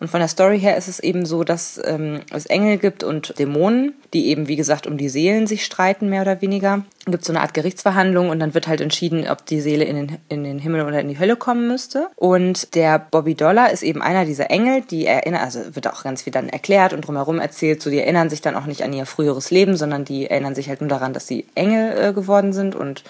Und 0.00 0.08
von 0.08 0.20
der 0.20 0.28
Story 0.28 0.60
her 0.60 0.76
ist 0.76 0.88
es 0.88 1.00
eben 1.00 1.26
so, 1.26 1.44
dass 1.44 1.80
ähm, 1.84 2.20
es 2.32 2.46
Engel 2.46 2.78
gibt 2.78 3.02
und 3.02 3.38
Dämonen, 3.38 3.94
die 4.12 4.28
eben, 4.28 4.48
wie 4.48 4.56
gesagt, 4.56 4.86
um 4.86 4.96
die 4.96 5.08
Seelen 5.08 5.46
sich 5.46 5.64
streiten, 5.64 6.08
mehr 6.08 6.22
oder 6.22 6.40
weniger. 6.40 6.84
Gibt 7.06 7.24
so 7.24 7.32
eine 7.32 7.40
Art 7.40 7.54
Gerichtsverhandlung 7.54 8.30
und 8.30 8.40
dann 8.40 8.54
wird 8.54 8.66
halt 8.66 8.80
entschieden, 8.80 9.28
ob 9.28 9.44
die 9.46 9.60
Seele 9.60 9.84
in 9.84 9.96
den, 9.96 10.18
in 10.28 10.44
den 10.44 10.58
Himmel 10.58 10.86
oder 10.86 11.00
in 11.00 11.08
die 11.08 11.18
Hölle 11.18 11.36
kommen 11.36 11.68
müsste. 11.68 12.08
Und 12.16 12.74
der 12.74 12.98
Bobby 12.98 13.34
Dollar 13.34 13.70
ist 13.70 13.82
eben 13.82 14.02
einer 14.02 14.24
dieser 14.24 14.50
Engel, 14.50 14.82
die 14.82 15.06
erinnern, 15.06 15.42
also 15.42 15.60
wird 15.74 15.86
auch 15.86 16.02
ganz 16.02 16.22
viel 16.22 16.32
dann 16.32 16.48
erklärt 16.48 16.92
und 16.92 17.06
drumherum 17.06 17.38
erzählt, 17.38 17.82
so 17.82 17.90
die 17.90 18.00
erinnern 18.00 18.30
sich 18.30 18.40
dann 18.40 18.56
auch 18.56 18.66
nicht 18.66 18.82
an 18.82 18.92
ihr 18.92 19.06
früheres 19.06 19.50
Leben, 19.50 19.76
sondern 19.76 20.04
die 20.04 20.28
erinnern 20.28 20.54
sich 20.54 20.68
halt 20.68 20.80
nur 20.80 20.88
daran, 20.88 21.12
dass 21.12 21.26
sie 21.26 21.46
Engel 21.54 21.96
äh, 21.96 22.12
geworden 22.12 22.52
sind 22.52 22.74
und 22.74 23.04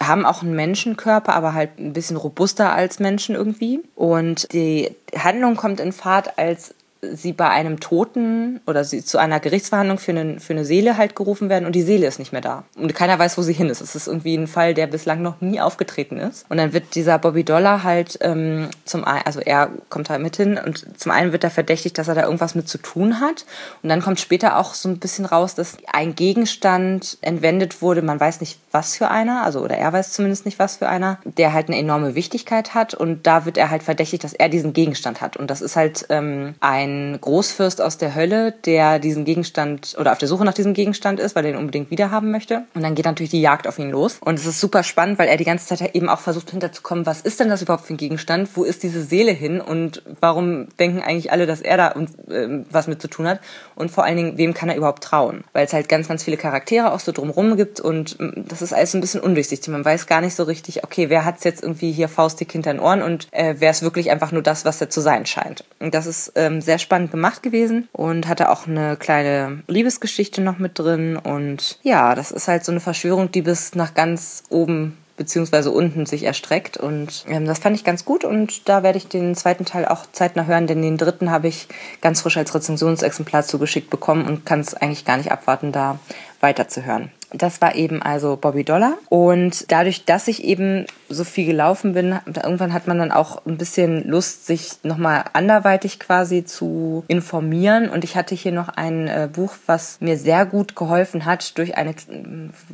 haben 0.00 0.24
auch 0.24 0.42
einen 0.42 0.54
Menschenkörper, 0.54 1.34
aber 1.34 1.54
halt 1.54 1.78
ein 1.78 1.92
bisschen 1.92 2.16
robuster 2.16 2.72
als 2.72 3.00
Menschen 3.00 3.34
irgendwie. 3.34 3.80
Und 3.94 4.52
die 4.52 4.94
Handlung 5.16 5.56
kommt 5.56 5.80
in 5.80 5.92
Fahrt, 5.92 6.38
als 6.38 6.74
sie 7.00 7.32
bei 7.32 7.48
einem 7.48 7.78
Toten 7.78 8.60
oder 8.66 8.82
sie 8.84 9.04
zu 9.04 9.18
einer 9.18 9.38
Gerichtsverhandlung 9.38 9.98
für 9.98 10.10
eine, 10.10 10.40
für 10.40 10.52
eine 10.52 10.64
Seele 10.64 10.96
halt 10.96 11.14
gerufen 11.14 11.48
werden 11.48 11.64
und 11.64 11.72
die 11.72 11.82
Seele 11.82 12.06
ist 12.06 12.18
nicht 12.18 12.32
mehr 12.32 12.40
da. 12.40 12.64
Und 12.76 12.94
keiner 12.94 13.18
weiß, 13.18 13.38
wo 13.38 13.42
sie 13.42 13.52
hin 13.52 13.68
ist. 13.68 13.80
Es 13.80 13.94
ist 13.94 14.08
irgendwie 14.08 14.34
ein 14.34 14.48
Fall, 14.48 14.74
der 14.74 14.88
bislang 14.88 15.22
noch 15.22 15.40
nie 15.40 15.60
aufgetreten 15.60 16.18
ist. 16.18 16.44
Und 16.48 16.56
dann 16.56 16.72
wird 16.72 16.94
dieser 16.96 17.18
Bobby 17.18 17.44
Dollar 17.44 17.84
halt 17.84 18.18
ähm, 18.20 18.68
zum 18.84 19.04
einen, 19.04 19.22
also 19.24 19.40
er 19.40 19.70
kommt 19.88 20.10
halt 20.10 20.22
mit 20.22 20.36
hin 20.36 20.58
und 20.64 20.98
zum 20.98 21.12
einen 21.12 21.32
wird 21.32 21.44
er 21.44 21.50
verdächtigt, 21.50 21.98
dass 21.98 22.08
er 22.08 22.16
da 22.16 22.24
irgendwas 22.24 22.56
mit 22.56 22.68
zu 22.68 22.78
tun 22.78 23.20
hat. 23.20 23.46
Und 23.82 23.90
dann 23.90 24.02
kommt 24.02 24.18
später 24.18 24.58
auch 24.58 24.74
so 24.74 24.88
ein 24.88 24.98
bisschen 24.98 25.24
raus, 25.24 25.54
dass 25.54 25.76
ein 25.92 26.16
Gegenstand 26.16 27.18
entwendet 27.20 27.80
wurde, 27.80 28.02
man 28.02 28.18
weiß 28.18 28.40
nicht 28.40 28.58
was 28.72 28.96
für 28.96 29.08
einer, 29.08 29.44
also 29.44 29.60
oder 29.60 29.76
er 29.76 29.92
weiß 29.92 30.12
zumindest 30.12 30.46
nicht 30.46 30.58
was 30.58 30.76
für 30.76 30.88
einer, 30.88 31.18
der 31.24 31.52
halt 31.52 31.68
eine 31.68 31.78
enorme 31.78 32.16
Wichtigkeit 32.16 32.74
hat 32.74 32.94
und 32.94 33.26
da 33.26 33.44
wird 33.44 33.56
er 33.56 33.70
halt 33.70 33.84
verdächtigt, 33.84 34.24
dass 34.24 34.32
er 34.32 34.48
diesen 34.48 34.72
Gegenstand 34.72 35.20
hat. 35.20 35.36
Und 35.36 35.48
das 35.48 35.60
ist 35.60 35.76
halt 35.76 36.06
ähm, 36.10 36.54
ein 36.60 36.87
ein 36.88 37.20
Großfürst 37.20 37.80
aus 37.80 37.98
der 37.98 38.14
Hölle, 38.14 38.52
der 38.64 38.98
diesen 38.98 39.24
Gegenstand 39.24 39.96
oder 39.98 40.12
auf 40.12 40.18
der 40.18 40.28
Suche 40.28 40.44
nach 40.44 40.54
diesem 40.54 40.74
Gegenstand 40.74 41.20
ist, 41.20 41.36
weil 41.36 41.44
er 41.44 41.52
ihn 41.52 41.56
unbedingt 41.56 41.90
wiederhaben 41.90 42.30
möchte. 42.30 42.64
Und 42.74 42.82
dann 42.82 42.94
geht 42.94 43.04
natürlich 43.04 43.30
die 43.30 43.40
Jagd 43.40 43.66
auf 43.66 43.78
ihn 43.78 43.90
los. 43.90 44.18
Und 44.20 44.38
es 44.38 44.46
ist 44.46 44.60
super 44.60 44.82
spannend, 44.82 45.18
weil 45.18 45.28
er 45.28 45.36
die 45.36 45.44
ganze 45.44 45.66
Zeit 45.66 45.94
eben 45.94 46.08
auch 46.08 46.20
versucht 46.20 46.50
hinterzukommen, 46.50 47.06
was 47.06 47.20
ist 47.20 47.40
denn 47.40 47.48
das 47.48 47.62
überhaupt 47.62 47.86
für 47.86 47.94
ein 47.94 47.98
Gegenstand? 47.98 48.48
Wo 48.54 48.64
ist 48.64 48.82
diese 48.82 49.02
Seele 49.02 49.32
hin? 49.32 49.60
Und 49.60 50.02
warum 50.20 50.68
denken 50.78 51.02
eigentlich 51.02 51.32
alle, 51.32 51.46
dass 51.46 51.60
er 51.60 51.76
da 51.76 51.90
äh, 51.90 52.64
was 52.70 52.86
mit 52.86 53.00
zu 53.00 53.08
tun 53.08 53.28
hat? 53.28 53.40
Und 53.74 53.90
vor 53.90 54.04
allen 54.04 54.16
Dingen, 54.16 54.38
wem 54.38 54.54
kann 54.54 54.68
er 54.68 54.76
überhaupt 54.76 55.04
trauen? 55.04 55.44
Weil 55.52 55.66
es 55.66 55.72
halt 55.72 55.88
ganz, 55.88 56.08
ganz 56.08 56.24
viele 56.24 56.36
Charaktere 56.36 56.92
auch 56.92 57.00
so 57.00 57.12
drumrum 57.12 57.56
gibt 57.56 57.80
und 57.80 58.18
mm, 58.18 58.44
das 58.48 58.62
ist 58.62 58.72
alles 58.72 58.94
ein 58.94 59.00
bisschen 59.00 59.20
undurchsichtig. 59.20 59.68
Man 59.68 59.84
weiß 59.84 60.06
gar 60.06 60.20
nicht 60.20 60.34
so 60.34 60.44
richtig, 60.44 60.84
okay, 60.84 61.10
wer 61.10 61.24
hat's 61.24 61.44
jetzt 61.44 61.62
irgendwie 61.62 61.92
hier 61.92 62.08
faustig 62.08 62.50
hinter 62.50 62.72
den 62.72 62.80
Ohren 62.80 63.02
und 63.02 63.28
äh, 63.32 63.56
wer 63.58 63.70
ist 63.70 63.82
wirklich 63.82 64.10
einfach 64.10 64.32
nur 64.32 64.42
das, 64.42 64.64
was 64.64 64.80
er 64.80 64.90
zu 64.90 65.00
sein 65.00 65.26
scheint. 65.26 65.64
Und 65.78 65.94
das 65.94 66.06
ist 66.06 66.32
ähm, 66.34 66.60
sehr 66.60 66.77
sehr 66.78 66.84
spannend 66.84 67.10
gemacht 67.10 67.42
gewesen 67.42 67.88
und 67.92 68.28
hatte 68.28 68.50
auch 68.50 68.66
eine 68.66 68.96
kleine 68.96 69.62
Liebesgeschichte 69.66 70.40
noch 70.40 70.58
mit 70.58 70.78
drin. 70.78 71.16
Und 71.16 71.78
ja, 71.82 72.14
das 72.14 72.30
ist 72.30 72.48
halt 72.48 72.64
so 72.64 72.72
eine 72.72 72.80
Verschwörung, 72.80 73.30
die 73.32 73.42
bis 73.42 73.74
nach 73.74 73.94
ganz 73.94 74.44
oben 74.48 74.96
beziehungsweise 75.16 75.72
unten 75.72 76.06
sich 76.06 76.22
erstreckt. 76.22 76.76
Und 76.76 77.24
ähm, 77.28 77.44
das 77.44 77.58
fand 77.58 77.74
ich 77.74 77.82
ganz 77.82 78.04
gut 78.04 78.24
und 78.24 78.68
da 78.68 78.84
werde 78.84 78.98
ich 78.98 79.08
den 79.08 79.34
zweiten 79.34 79.64
Teil 79.64 79.84
auch 79.84 80.06
zeitnah 80.12 80.46
hören, 80.46 80.68
denn 80.68 80.80
den 80.80 80.96
dritten 80.96 81.32
habe 81.32 81.48
ich 81.48 81.66
ganz 82.00 82.20
frisch 82.20 82.36
als 82.36 82.54
Rezensionsexemplar 82.54 83.42
zugeschickt 83.42 83.90
bekommen 83.90 84.26
und 84.26 84.46
kann 84.46 84.60
es 84.60 84.74
eigentlich 84.74 85.04
gar 85.04 85.16
nicht 85.16 85.32
abwarten, 85.32 85.72
da 85.72 85.98
weiterzuhören. 86.40 87.10
Das 87.32 87.60
war 87.60 87.74
eben 87.74 88.00
also 88.00 88.36
Bobby 88.36 88.64
Dollar. 88.64 88.96
Und 89.10 89.70
dadurch, 89.70 90.06
dass 90.06 90.28
ich 90.28 90.44
eben 90.44 90.86
so 91.10 91.24
viel 91.24 91.44
gelaufen 91.44 91.92
bin, 91.92 92.18
irgendwann 92.26 92.72
hat 92.72 92.86
man 92.86 92.98
dann 92.98 93.12
auch 93.12 93.44
ein 93.44 93.58
bisschen 93.58 94.08
Lust, 94.08 94.46
sich 94.46 94.70
nochmal 94.82 95.24
anderweitig 95.34 96.00
quasi 96.00 96.44
zu 96.44 97.04
informieren. 97.06 97.90
Und 97.90 98.04
ich 98.04 98.16
hatte 98.16 98.34
hier 98.34 98.52
noch 98.52 98.68
ein 98.68 99.08
äh, 99.08 99.28
Buch, 99.30 99.52
was 99.66 100.00
mir 100.00 100.16
sehr 100.16 100.46
gut 100.46 100.74
geholfen 100.74 101.26
hat, 101.26 101.58
durch 101.58 101.76
eine 101.76 101.94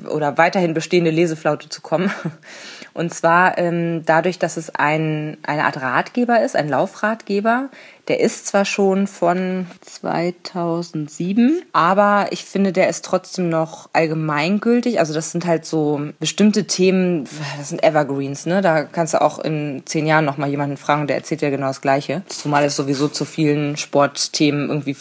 oder 0.09 0.39
weiterhin 0.39 0.73
bestehende 0.73 1.11
Leseflaute 1.11 1.69
zu 1.69 1.81
kommen. 1.81 2.13
Und 2.95 3.13
zwar 3.13 3.59
ähm, 3.59 4.05
dadurch, 4.07 4.39
dass 4.39 4.57
es 4.57 4.71
ein, 4.71 5.37
eine 5.43 5.65
Art 5.65 5.81
Ratgeber 5.83 6.43
ist, 6.43 6.55
ein 6.55 6.69
Laufratgeber, 6.69 7.71
der 8.09 8.21
ist 8.21 8.47
zwar 8.47 8.65
schon 8.65 9.07
von 9.07 9.67
2007, 9.81 11.63
aber 11.73 12.27
ich 12.31 12.45
finde, 12.45 12.73
der 12.73 12.89
ist 12.89 13.05
trotzdem 13.05 13.49
noch 13.49 13.89
allgemeingültig. 13.93 14.99
Also 14.99 15.15
das 15.15 15.33
sind 15.33 15.47
halt 15.47 15.65
so 15.65 16.01
bestimmte 16.21 16.67
Themen, 16.67 17.27
das 17.57 17.71
sind 17.71 17.83
Evergreens, 17.83 18.47
ne? 18.47 18.61
Da 18.61 18.85
kannst 18.85 19.15
du 19.15 19.23
auch 19.23 19.39
in 19.39 19.83
zehn 19.87 20.07
Jahren 20.07 20.25
noch 20.25 20.37
mal 20.37 20.49
jemanden 20.49 20.77
fragen, 20.77 21.07
der 21.07 21.17
erzählt 21.17 21.43
ja 21.43 21.51
genau 21.51 21.69
das 21.69 21.81
Gleiche. 21.81 22.23
Zumal 22.29 22.65
es 22.65 22.77
sowieso 22.77 23.09
zu 23.09 23.25
vielen 23.25 23.77
Sportthemen 23.77 24.69
irgendwie 24.69 24.97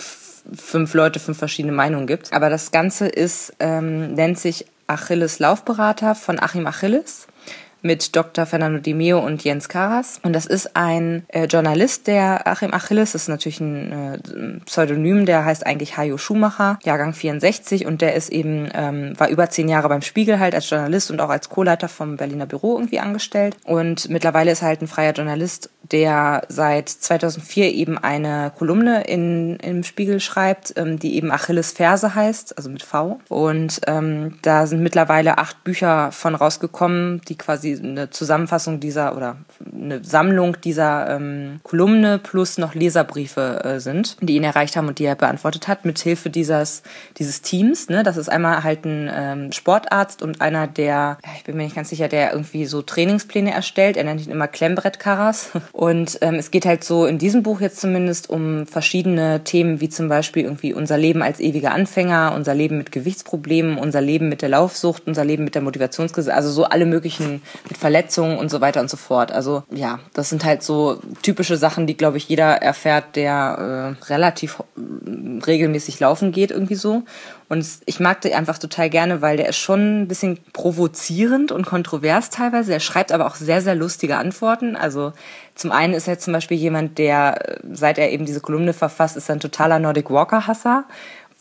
fünf 0.55 0.93
Leute, 0.93 1.19
fünf 1.19 1.38
verschiedene 1.38 1.74
Meinungen 1.74 2.07
gibt. 2.07 2.33
Aber 2.33 2.50
das 2.50 2.72
Ganze 2.72 3.07
ist, 3.07 3.53
ähm, 3.60 4.13
nennt 4.13 4.39
sich 4.39 4.65
Achilles 4.88 5.39
Laufberater 5.39 6.15
von 6.15 6.39
Achim 6.39 6.67
Achilles 6.67 7.27
mit 7.83 8.15
Dr. 8.15 8.45
Fernando 8.45 8.79
Di 8.79 8.93
Meo 8.93 9.19
und 9.19 9.43
Jens 9.43 9.69
Karas. 9.69 10.19
Und 10.23 10.33
das 10.33 10.45
ist 10.45 10.75
ein 10.75 11.23
äh, 11.27 11.45
Journalist, 11.45 12.07
der 12.07 12.47
Achim 12.47 12.73
Achilles, 12.73 13.11
das 13.11 13.23
ist 13.23 13.27
natürlich 13.27 13.59
ein 13.59 13.91
äh, 13.91 14.59
Pseudonym, 14.65 15.25
der 15.25 15.45
heißt 15.45 15.65
eigentlich 15.65 15.97
Hajo 15.97 16.17
Schumacher, 16.17 16.79
Jahrgang 16.83 17.13
64 17.13 17.85
und 17.85 18.01
der 18.01 18.15
ist 18.15 18.29
eben, 18.29 18.69
ähm, 18.73 19.13
war 19.19 19.29
über 19.29 19.49
zehn 19.49 19.69
Jahre 19.69 19.89
beim 19.89 20.01
Spiegel 20.01 20.39
halt 20.39 20.55
als 20.55 20.69
Journalist 20.69 21.11
und 21.11 21.21
auch 21.21 21.29
als 21.29 21.49
Co-Leiter 21.49 21.89
vom 21.89 22.17
Berliner 22.17 22.45
Büro 22.45 22.75
irgendwie 22.77 22.99
angestellt. 22.99 23.57
Und 23.65 24.09
mittlerweile 24.09 24.51
ist 24.51 24.61
er 24.61 24.69
halt 24.69 24.81
ein 24.81 24.87
freier 24.87 25.13
Journalist, 25.13 25.69
der 25.91 26.43
seit 26.47 26.87
2004 26.89 27.73
eben 27.73 27.97
eine 27.97 28.51
Kolumne 28.57 29.03
in, 29.03 29.57
im 29.57 29.83
Spiegel 29.83 30.19
schreibt, 30.19 30.73
ähm, 30.77 30.97
die 30.97 31.15
eben 31.15 31.31
Achilles 31.31 31.73
Verse 31.73 32.15
heißt, 32.15 32.57
also 32.57 32.69
mit 32.69 32.83
V. 32.83 33.19
Und 33.27 33.81
ähm, 33.87 34.39
da 34.41 34.65
sind 34.65 34.81
mittlerweile 34.81 35.37
acht 35.37 35.63
Bücher 35.63 36.11
von 36.11 36.35
rausgekommen, 36.35 37.21
die 37.27 37.37
quasi 37.37 37.77
eine 37.77 38.09
Zusammenfassung 38.09 38.79
dieser 38.79 39.15
oder 39.17 39.37
eine 39.73 40.03
Sammlung 40.03 40.57
dieser 40.61 41.15
ähm, 41.15 41.59
Kolumne 41.63 42.17
plus 42.17 42.57
noch 42.57 42.75
Leserbriefe 42.75 43.63
äh, 43.63 43.79
sind, 43.79 44.17
die 44.21 44.35
ihn 44.35 44.43
erreicht 44.43 44.77
haben 44.77 44.87
und 44.87 44.99
die 44.99 45.05
er 45.05 45.15
beantwortet 45.15 45.67
hat, 45.67 45.83
mit 45.83 45.99
Hilfe 45.99 46.29
dieses, 46.29 46.83
dieses 47.17 47.41
Teams. 47.41 47.89
Ne? 47.89 48.03
Das 48.03 48.15
ist 48.15 48.29
einmal 48.29 48.63
halt 48.63 48.85
ein 48.85 49.11
ähm, 49.13 49.51
Sportarzt 49.51 50.21
und 50.21 50.39
einer, 50.41 50.67
der, 50.67 51.17
ich 51.35 51.43
bin 51.43 51.57
mir 51.57 51.63
nicht 51.63 51.75
ganz 51.75 51.89
sicher, 51.89 52.07
der 52.07 52.31
irgendwie 52.31 52.65
so 52.65 52.81
Trainingspläne 52.81 53.53
erstellt. 53.53 53.97
Er 53.97 54.05
nennt 54.05 54.25
ihn 54.25 54.31
immer 54.31 54.47
Klemmbrettkarras. 54.47 55.51
Und 55.74 56.20
ähm, 56.22 56.36
es 56.36 56.51
geht 56.51 56.68
halt 56.68 56.84
so 56.84 57.08
in 57.08 57.18
diesem 57.18 57.42
Buch 57.42 57.60
jetzt 57.60 57.82
zumindest 57.82 58.30
um 58.30 58.68
verschiedene 58.68 59.44
Themen, 59.44 59.82
wie 59.82 59.89
zum 59.89 60.08
Beispiel 60.08 60.44
irgendwie 60.44 60.72
unser 60.72 61.00
Leben 61.00 61.24
als 61.24 61.39
ewiger 61.39 61.72
Anfänger, 61.72 62.34
unser 62.36 62.53
Leben 62.53 62.77
mit 62.77 62.92
Gewichtsproblemen, 62.92 63.80
unser 63.80 64.00
Leben 64.00 64.30
mit 64.30 64.44
der 64.44 64.50
Laufsucht, 64.50 65.08
unser 65.08 65.25
Leben 65.25 65.44
mit 65.44 65.56
der 65.56 65.63
Motivationskrise, 65.63 66.32
also 66.32 66.51
so 66.51 66.65
alle 66.65 66.86
möglichen 66.86 67.42
mit 67.68 67.80
Verletzungen 67.80 68.38
und 68.38 68.51
so 68.51 68.62
weiter 68.62 68.82
und 68.82 68.89
so 68.92 68.98
fort. 68.98 69.32
Also 69.32 69.63
ja, 69.72 70.00
das 70.13 70.30
sind 70.30 70.46
halt 70.46 70.62
so 70.62 71.00
typische 71.24 71.58
Sachen, 71.58 71.88
die, 71.88 71.98
glaube 71.98 72.18
ich, 72.18 72.30
jeder 72.30 72.62
erfährt, 72.62 73.15
der 73.15 73.98
äh, 74.00 74.06
relativ 74.12 74.62
äh, 74.77 75.44
regelmäßig 75.44 76.00
laufen 76.00 76.32
geht, 76.32 76.51
irgendwie 76.51 76.75
so. 76.75 77.01
Und 77.50 77.68
ich 77.86 78.00
mag 78.00 78.22
den 78.22 78.34
einfach 78.34 78.58
total 78.58 78.89
gerne, 78.89 79.22
weil 79.22 79.38
der 79.38 79.50
ist 79.50 79.58
schon 79.58 80.03
ein 80.03 80.08
bisschen 80.08 80.39
provozierend 80.53 81.51
und 81.51 81.65
kontrovers 81.65 82.30
teilweise. 82.30 82.74
Er 82.74 82.80
schreibt 82.80 83.12
aber 83.12 83.27
auch 83.27 83.36
sehr, 83.36 83.62
sehr 83.62 83.75
lustige 83.75 84.18
Antworten. 84.18 84.75
Also 84.75 85.13
zum 85.55 85.72
einen 85.72 85.93
ist 85.93 86.07
er 86.07 86.19
zum 86.19 86.33
Beispiel 86.33 86.57
jemand, 86.57 86.98
der, 86.98 87.60
seit 87.72 87.98
er 87.98 88.12
eben 88.12 88.25
diese 88.25 88.41
Kolumne 88.41 88.74
verfasst, 88.74 89.17
ist 89.17 89.29
ein 89.29 89.39
totaler 89.39 89.79
Nordic 89.79 90.10
Walker-Hasser 90.10 90.86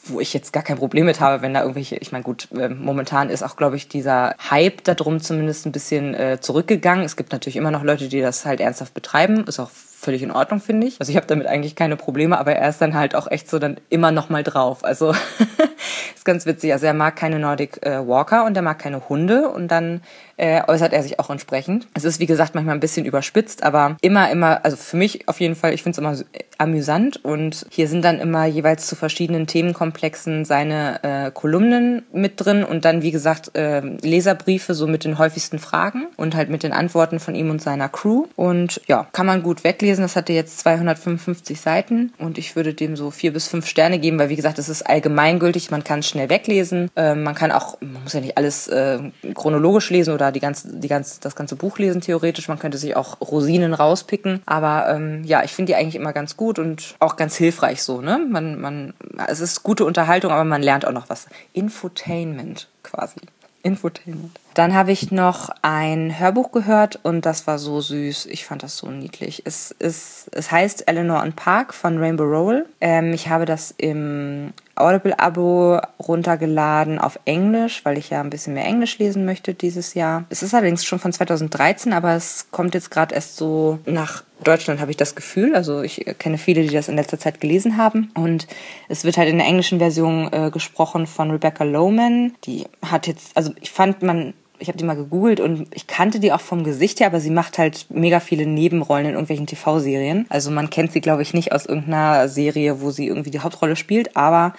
wo 0.04 0.20
ich 0.20 0.34
jetzt 0.34 0.52
gar 0.52 0.62
kein 0.62 0.78
Problem 0.78 1.06
mit 1.06 1.20
habe, 1.20 1.42
wenn 1.42 1.54
da 1.54 1.60
irgendwelche, 1.60 1.96
ich 1.96 2.12
meine, 2.12 2.24
gut, 2.24 2.48
äh, 2.52 2.68
momentan 2.68 3.30
ist 3.30 3.42
auch, 3.42 3.56
glaube 3.56 3.76
ich, 3.76 3.88
dieser 3.88 4.34
Hype 4.50 4.82
darum 4.84 5.20
zumindest 5.20 5.64
ein 5.66 5.72
bisschen 5.72 6.14
äh, 6.14 6.40
zurückgegangen. 6.40 7.04
Es 7.04 7.16
gibt 7.16 7.32
natürlich 7.32 7.56
immer 7.56 7.70
noch 7.70 7.84
Leute, 7.84 8.08
die 8.08 8.20
das 8.20 8.44
halt 8.44 8.60
ernsthaft 8.60 8.94
betreiben, 8.94 9.44
ist 9.46 9.60
auch 9.60 9.70
völlig 9.70 10.22
in 10.22 10.32
Ordnung, 10.32 10.60
finde 10.60 10.88
ich. 10.88 10.98
Also 10.98 11.10
ich 11.10 11.16
habe 11.16 11.28
damit 11.28 11.46
eigentlich 11.46 11.76
keine 11.76 11.96
Probleme, 11.96 12.36
aber 12.38 12.54
er 12.54 12.68
ist 12.68 12.80
dann 12.80 12.94
halt 12.94 13.14
auch 13.14 13.30
echt 13.30 13.48
so 13.48 13.60
dann 13.60 13.76
immer 13.88 14.10
noch 14.10 14.28
mal 14.28 14.42
drauf. 14.42 14.84
Also 14.84 15.14
ist 16.22 16.24
ganz 16.24 16.46
witzig. 16.46 16.72
Also 16.72 16.86
er 16.86 16.94
mag 16.94 17.16
keine 17.16 17.40
Nordic 17.40 17.84
äh, 17.84 18.06
Walker 18.06 18.44
und 18.44 18.56
er 18.56 18.62
mag 18.62 18.78
keine 18.78 19.08
Hunde 19.08 19.48
und 19.48 19.68
dann 19.68 20.02
äh, 20.36 20.62
äußert 20.66 20.92
er 20.92 21.02
sich 21.02 21.18
auch 21.18 21.30
entsprechend. 21.30 21.88
Es 21.94 22.04
ist, 22.04 22.20
wie 22.20 22.26
gesagt, 22.26 22.54
manchmal 22.54 22.76
ein 22.76 22.80
bisschen 22.80 23.04
überspitzt, 23.04 23.64
aber 23.64 23.96
immer, 24.02 24.30
immer, 24.30 24.64
also 24.64 24.76
für 24.76 24.96
mich 24.96 25.28
auf 25.28 25.40
jeden 25.40 25.56
Fall, 25.56 25.74
ich 25.74 25.82
finde 25.82 25.94
es 25.94 25.98
immer 25.98 26.24
amüsant 26.62 27.22
und 27.22 27.66
hier 27.68 27.88
sind 27.88 28.02
dann 28.02 28.18
immer 28.18 28.46
jeweils 28.46 28.86
zu 28.86 28.96
verschiedenen 28.96 29.46
Themenkomplexen 29.46 30.46
seine 30.46 31.02
äh, 31.02 31.30
Kolumnen 31.30 32.02
mit 32.12 32.34
drin 32.36 32.64
und 32.64 32.86
dann, 32.86 33.02
wie 33.02 33.10
gesagt, 33.10 33.54
äh, 33.54 33.80
Leserbriefe 33.80 34.72
so 34.72 34.86
mit 34.86 35.04
den 35.04 35.18
häufigsten 35.18 35.58
Fragen 35.58 36.06
und 36.16 36.34
halt 36.34 36.48
mit 36.48 36.62
den 36.62 36.72
Antworten 36.72 37.20
von 37.20 37.34
ihm 37.34 37.50
und 37.50 37.60
seiner 37.60 37.90
Crew. 37.90 38.24
Und 38.36 38.80
ja, 38.86 39.06
kann 39.12 39.26
man 39.26 39.42
gut 39.42 39.64
weglesen. 39.64 40.02
Das 40.02 40.16
hatte 40.16 40.32
jetzt 40.32 40.60
255 40.60 41.60
Seiten 41.60 42.14
und 42.18 42.38
ich 42.38 42.56
würde 42.56 42.72
dem 42.72 42.96
so 42.96 43.10
vier 43.10 43.34
bis 43.34 43.48
fünf 43.48 43.66
Sterne 43.66 43.98
geben, 43.98 44.18
weil 44.18 44.30
wie 44.30 44.36
gesagt, 44.36 44.58
es 44.58 44.70
ist 44.70 44.82
allgemeingültig, 44.82 45.70
man 45.70 45.84
kann 45.84 45.98
es 45.98 46.08
schnell 46.08 46.30
weglesen. 46.30 46.90
Äh, 46.96 47.14
man 47.14 47.34
kann 47.34 47.52
auch, 47.52 47.78
man 47.80 48.02
muss 48.02 48.14
ja 48.14 48.20
nicht 48.20 48.38
alles 48.38 48.68
äh, 48.68 48.98
chronologisch 49.34 49.90
lesen 49.90 50.14
oder 50.14 50.22
oder 50.22 50.30
die 50.32 50.40
ganze, 50.40 50.68
die 50.78 50.88
ganze, 50.88 51.20
das 51.20 51.34
ganze 51.34 51.56
Buch 51.56 51.78
lesen 51.78 52.00
theoretisch. 52.00 52.48
Man 52.48 52.58
könnte 52.58 52.78
sich 52.78 52.94
auch 52.94 53.20
Rosinen 53.20 53.74
rauspicken. 53.74 54.40
Aber 54.46 54.88
ähm, 54.88 55.24
ja, 55.24 55.42
ich 55.42 55.52
finde 55.52 55.72
die 55.72 55.76
eigentlich 55.76 55.96
immer 55.96 56.12
ganz 56.12 56.36
gut 56.36 56.51
und 56.58 56.94
auch 56.98 57.16
ganz 57.16 57.36
hilfreich 57.36 57.82
so. 57.82 58.00
Ne? 58.00 58.18
Man, 58.18 58.60
man, 58.60 58.94
es 59.28 59.40
ist 59.40 59.62
gute 59.62 59.84
Unterhaltung, 59.84 60.32
aber 60.32 60.44
man 60.44 60.62
lernt 60.62 60.86
auch 60.86 60.92
noch 60.92 61.08
was. 61.08 61.26
Infotainment 61.52 62.68
quasi. 62.82 63.20
Infotainment. 63.62 64.38
Dann 64.54 64.74
habe 64.74 64.92
ich 64.92 65.10
noch 65.12 65.50
ein 65.62 66.18
Hörbuch 66.18 66.52
gehört 66.52 66.98
und 67.02 67.24
das 67.24 67.46
war 67.46 67.58
so 67.58 67.80
süß. 67.80 68.26
Ich 68.26 68.44
fand 68.44 68.62
das 68.62 68.76
so 68.76 68.88
niedlich. 68.90 69.42
Es, 69.46 69.70
ist, 69.70 70.28
es 70.32 70.50
heißt 70.50 70.88
Eleanor 70.88 71.22
and 71.22 71.36
Park 71.36 71.72
von 71.72 71.98
Rainbow 71.98 72.24
Rowell. 72.24 72.66
Ähm, 72.80 73.12
ich 73.12 73.28
habe 73.28 73.44
das 73.44 73.72
im 73.78 74.52
Audible-Abo 74.82 75.80
runtergeladen 75.98 76.98
auf 76.98 77.18
Englisch, 77.24 77.84
weil 77.84 77.98
ich 77.98 78.10
ja 78.10 78.20
ein 78.20 78.30
bisschen 78.30 78.54
mehr 78.54 78.66
Englisch 78.66 78.98
lesen 78.98 79.24
möchte 79.24 79.54
dieses 79.54 79.94
Jahr. 79.94 80.24
Es 80.28 80.42
ist 80.42 80.54
allerdings 80.54 80.84
schon 80.84 80.98
von 80.98 81.12
2013, 81.12 81.92
aber 81.92 82.14
es 82.14 82.50
kommt 82.50 82.74
jetzt 82.74 82.90
gerade 82.90 83.14
erst 83.14 83.36
so 83.36 83.78
nach 83.86 84.24
Deutschland, 84.42 84.80
habe 84.80 84.90
ich 84.90 84.96
das 84.96 85.14
Gefühl. 85.14 85.54
Also 85.54 85.82
ich 85.82 86.04
kenne 86.18 86.38
viele, 86.38 86.62
die 86.62 86.74
das 86.74 86.88
in 86.88 86.96
letzter 86.96 87.18
Zeit 87.18 87.40
gelesen 87.40 87.76
haben. 87.76 88.10
Und 88.14 88.46
es 88.88 89.04
wird 89.04 89.16
halt 89.16 89.28
in 89.28 89.38
der 89.38 89.46
englischen 89.46 89.78
Version 89.78 90.32
äh, 90.32 90.50
gesprochen 90.50 91.06
von 91.06 91.30
Rebecca 91.30 91.64
Lohman. 91.64 92.34
Die 92.44 92.66
hat 92.84 93.06
jetzt, 93.06 93.36
also 93.36 93.52
ich 93.60 93.70
fand, 93.70 94.02
man 94.02 94.34
ich 94.62 94.68
habe 94.68 94.78
die 94.78 94.84
mal 94.84 94.96
gegoogelt 94.96 95.40
und 95.40 95.66
ich 95.74 95.86
kannte 95.86 96.20
die 96.20 96.32
auch 96.32 96.40
vom 96.40 96.64
Gesicht 96.64 97.00
her, 97.00 97.08
aber 97.08 97.20
sie 97.20 97.30
macht 97.30 97.58
halt 97.58 97.86
mega 97.90 98.20
viele 98.20 98.46
Nebenrollen 98.46 99.06
in 99.06 99.12
irgendwelchen 99.12 99.46
TV-Serien. 99.46 100.26
Also 100.28 100.50
man 100.50 100.70
kennt 100.70 100.92
sie, 100.92 101.00
glaube 101.00 101.22
ich, 101.22 101.34
nicht 101.34 101.52
aus 101.52 101.66
irgendeiner 101.66 102.28
Serie, 102.28 102.80
wo 102.80 102.90
sie 102.90 103.08
irgendwie 103.08 103.30
die 103.30 103.40
Hauptrolle 103.40 103.76
spielt, 103.76 104.16
aber 104.16 104.54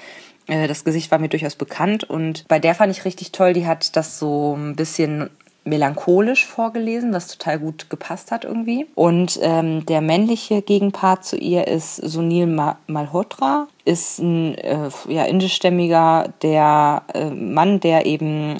äh, 0.47 0.67
das 0.67 0.83
Gesicht 0.83 1.09
war 1.09 1.19
mir 1.19 1.29
durchaus 1.29 1.55
bekannt 1.55 2.03
und 2.03 2.45
bei 2.47 2.59
der 2.59 2.75
fand 2.75 2.91
ich 2.91 3.05
richtig 3.05 3.31
toll, 3.31 3.53
die 3.53 3.65
hat 3.65 3.95
das 3.95 4.19
so 4.19 4.55
ein 4.55 4.75
bisschen 4.75 5.29
melancholisch 5.65 6.45
vorgelesen, 6.45 7.13
was 7.13 7.27
total 7.27 7.59
gut 7.59 7.89
gepasst 7.89 8.31
hat 8.31 8.45
irgendwie. 8.45 8.87
Und 8.95 9.39
ähm, 9.41 9.85
der 9.85 10.01
männliche 10.01 10.61
Gegenpart 10.61 11.23
zu 11.23 11.37
ihr 11.37 11.67
ist 11.67 11.95
Sunil 11.97 12.47
Malhotra 12.87 13.67
ist 13.85 14.19
ein 14.19 14.55
äh, 14.55 14.89
ja, 15.09 15.25
indischstämmiger 15.25 16.29
der 16.41 17.03
äh, 17.13 17.29
Mann, 17.29 17.81
der 17.81 18.05
eben 18.05 18.55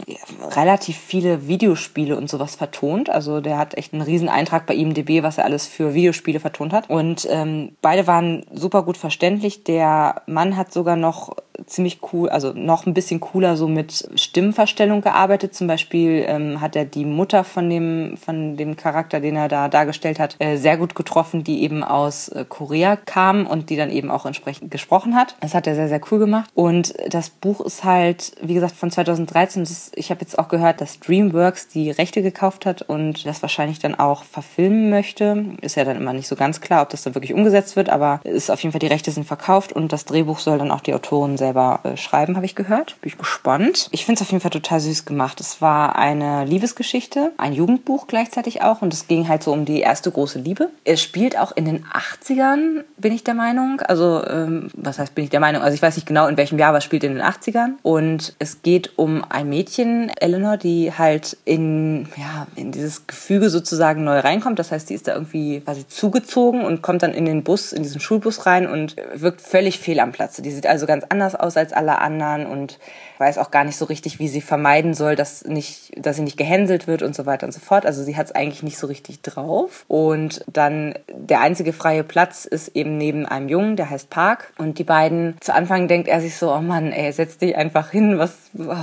relativ 0.51 0.97
viele 0.97 1.47
Videospiele 1.47 2.17
und 2.17 2.29
sowas 2.29 2.55
vertont. 2.55 3.09
Also 3.09 3.39
der 3.39 3.57
hat 3.57 3.77
echt 3.77 3.93
einen 3.93 4.01
riesen 4.01 4.27
Eintrag 4.27 4.65
bei 4.65 4.75
IMDb, 4.75 5.23
was 5.23 5.37
er 5.37 5.45
alles 5.45 5.65
für 5.65 5.93
Videospiele 5.93 6.41
vertont 6.41 6.73
hat. 6.73 6.89
Und 6.89 7.25
ähm, 7.29 7.71
beide 7.81 8.05
waren 8.05 8.45
super 8.51 8.83
gut 8.83 8.97
verständlich. 8.97 9.63
Der 9.63 10.23
Mann 10.25 10.57
hat 10.57 10.73
sogar 10.73 10.97
noch 10.97 11.37
ziemlich 11.65 11.99
cool, 12.11 12.29
also 12.29 12.53
noch 12.53 12.85
ein 12.85 12.93
bisschen 12.93 13.19
cooler 13.19 13.57
so 13.57 13.67
mit 13.67 14.09
Stimmverstellung 14.15 15.01
gearbeitet. 15.01 15.53
Zum 15.53 15.67
Beispiel 15.67 16.23
ähm, 16.27 16.61
hat 16.61 16.75
er 16.75 16.85
die 16.85 17.05
Mutter 17.05 17.43
von 17.43 17.69
dem, 17.69 18.17
von 18.17 18.57
dem 18.57 18.75
Charakter, 18.75 19.19
den 19.19 19.35
er 19.35 19.47
da 19.47 19.67
dargestellt 19.67 20.19
hat, 20.19 20.35
äh, 20.39 20.57
sehr 20.57 20.77
gut 20.77 20.95
getroffen, 20.95 21.43
die 21.43 21.63
eben 21.63 21.83
aus 21.83 22.29
äh, 22.29 22.45
Korea 22.47 22.95
kam 22.95 23.45
und 23.45 23.69
die 23.69 23.75
dann 23.75 23.89
eben 23.89 24.09
auch 24.09 24.25
entsprechend 24.25 24.71
gesprochen 24.71 24.93
gesprochen 24.93 25.15
hat. 25.15 25.35
Das 25.39 25.53
hat 25.53 25.67
er 25.67 25.75
sehr, 25.75 25.87
sehr 25.87 26.01
cool 26.11 26.19
gemacht. 26.19 26.49
Und 26.53 26.93
das 27.09 27.29
Buch 27.29 27.61
ist 27.61 27.83
halt, 27.83 28.33
wie 28.41 28.53
gesagt, 28.53 28.75
von 28.75 28.91
2013. 28.91 29.63
Das, 29.63 29.91
ich 29.95 30.09
habe 30.11 30.21
jetzt 30.21 30.37
auch 30.37 30.47
gehört, 30.47 30.81
dass 30.81 30.99
DreamWorks 30.99 31.67
die 31.69 31.91
Rechte 31.91 32.21
gekauft 32.21 32.65
hat 32.65 32.81
und 32.81 33.25
das 33.25 33.41
wahrscheinlich 33.41 33.79
dann 33.79 33.95
auch 33.95 34.23
verfilmen 34.23 34.89
möchte. 34.89 35.45
Ist 35.61 35.75
ja 35.75 35.83
dann 35.83 35.97
immer 35.97 36.13
nicht 36.13 36.27
so 36.27 36.35
ganz 36.35 36.61
klar, 36.61 36.83
ob 36.83 36.89
das 36.89 37.03
dann 37.03 37.15
wirklich 37.15 37.33
umgesetzt 37.33 37.75
wird, 37.75 37.89
aber 37.89 38.19
ist 38.23 38.51
auf 38.51 38.61
jeden 38.61 38.71
Fall, 38.71 38.79
die 38.79 38.87
Rechte 38.87 39.11
sind 39.11 39.25
verkauft 39.25 39.73
und 39.73 39.91
das 39.91 40.05
Drehbuch 40.05 40.39
soll 40.39 40.57
dann 40.57 40.71
auch 40.71 40.81
die 40.81 40.93
Autoren 40.93 41.37
selber 41.37 41.52
äh, 41.55 41.97
schreiben, 41.97 42.35
habe 42.35 42.45
ich 42.45 42.55
gehört. 42.55 42.99
Bin 43.01 43.09
ich 43.09 43.17
gespannt. 43.17 43.87
Ich 43.91 44.05
finde 44.05 44.19
es 44.19 44.21
auf 44.23 44.31
jeden 44.31 44.41
Fall 44.41 44.51
total 44.51 44.79
süß 44.79 45.05
gemacht. 45.05 45.39
Es 45.39 45.61
war 45.61 45.95
eine 45.95 46.45
Liebesgeschichte, 46.45 47.31
ein 47.37 47.53
Jugendbuch 47.53 48.07
gleichzeitig 48.07 48.61
auch 48.63 48.81
und 48.81 48.93
es 48.93 49.07
ging 49.07 49.27
halt 49.27 49.43
so 49.43 49.53
um 49.53 49.65
die 49.65 49.81
erste 49.81 50.11
große 50.11 50.39
Liebe. 50.39 50.69
Es 50.83 51.01
spielt 51.01 51.37
auch 51.37 51.55
in 51.55 51.65
den 51.65 51.85
80ern, 51.85 52.83
bin 52.97 53.13
ich 53.13 53.23
der 53.23 53.35
Meinung. 53.35 53.79
Also, 53.81 54.25
ähm, 54.25 54.69
was 54.75 54.99
heißt 54.99 55.03
heißt, 55.03 55.15
bin 55.15 55.23
ich 55.23 55.29
der 55.29 55.39
Meinung. 55.39 55.61
Also 55.61 55.75
ich 55.75 55.81
weiß 55.81 55.95
nicht 55.95 56.07
genau, 56.07 56.27
in 56.27 56.37
welchem 56.37 56.57
Jahr, 56.57 56.69
aber 56.69 56.79
es 56.79 56.83
spielt 56.83 57.03
in 57.03 57.13
den 57.13 57.23
80ern. 57.23 57.73
Und 57.83 58.35
es 58.39 58.61
geht 58.61 58.97
um 58.97 59.23
ein 59.29 59.47
Mädchen, 59.49 60.11
Eleanor, 60.19 60.57
die 60.57 60.91
halt 60.91 61.37
in, 61.45 62.07
ja, 62.17 62.47
in 62.55 62.71
dieses 62.71 63.05
Gefüge 63.07 63.49
sozusagen 63.49 64.03
neu 64.03 64.19
reinkommt. 64.19 64.59
Das 64.59 64.71
heißt, 64.71 64.89
die 64.89 64.95
ist 64.95 65.07
da 65.07 65.13
irgendwie 65.13 65.61
quasi 65.61 65.87
zugezogen 65.87 66.65
und 66.65 66.81
kommt 66.81 67.03
dann 67.03 67.13
in 67.13 67.25
den 67.25 67.43
Bus, 67.43 67.73
in 67.73 67.83
diesen 67.83 68.01
Schulbus 68.01 68.45
rein 68.45 68.67
und 68.67 68.95
wirkt 69.13 69.41
völlig 69.41 69.79
fehl 69.79 69.99
am 69.99 70.11
Platze. 70.11 70.41
Die 70.41 70.51
sieht 70.51 70.65
also 70.65 70.85
ganz 70.85 71.05
anders 71.09 71.32
aus 71.35 71.57
als 71.57 71.73
alle 71.73 71.99
anderen 71.99 72.45
und 72.45 72.79
weiß 73.23 73.37
auch 73.37 73.51
gar 73.51 73.63
nicht 73.63 73.77
so 73.77 73.85
richtig, 73.85 74.19
wie 74.19 74.27
sie 74.27 74.41
vermeiden 74.41 74.93
soll, 74.93 75.15
dass, 75.15 75.45
nicht, 75.45 75.91
dass 75.95 76.17
sie 76.17 76.23
nicht 76.23 76.37
gehänselt 76.37 76.87
wird 76.87 77.01
und 77.01 77.15
so 77.15 77.25
weiter 77.25 77.45
und 77.45 77.53
so 77.53 77.61
fort. 77.61 77.85
Also 77.85 78.03
sie 78.03 78.17
hat 78.17 78.25
es 78.27 78.35
eigentlich 78.35 78.63
nicht 78.63 78.77
so 78.77 78.87
richtig 78.87 79.21
drauf. 79.21 79.85
Und 79.87 80.43
dann 80.51 80.95
der 81.09 81.39
einzige 81.39 81.71
freie 81.71 82.03
Platz 82.03 82.45
ist 82.45 82.75
eben 82.75 82.97
neben 82.97 83.25
einem 83.25 83.47
Jungen, 83.47 83.75
der 83.77 83.89
heißt 83.89 84.09
Park. 84.09 84.51
Und 84.57 84.77
die 84.77 84.83
beiden, 84.83 85.37
zu 85.39 85.53
Anfang 85.53 85.87
denkt 85.87 86.09
er 86.09 86.19
sich 86.19 86.35
so, 86.35 86.53
oh 86.53 86.61
Mann, 86.61 86.91
ey, 86.91 87.11
setz 87.13 87.37
dich 87.37 87.55
einfach 87.55 87.91
hin, 87.91 88.19
was 88.19 88.35
oh, 88.57 88.75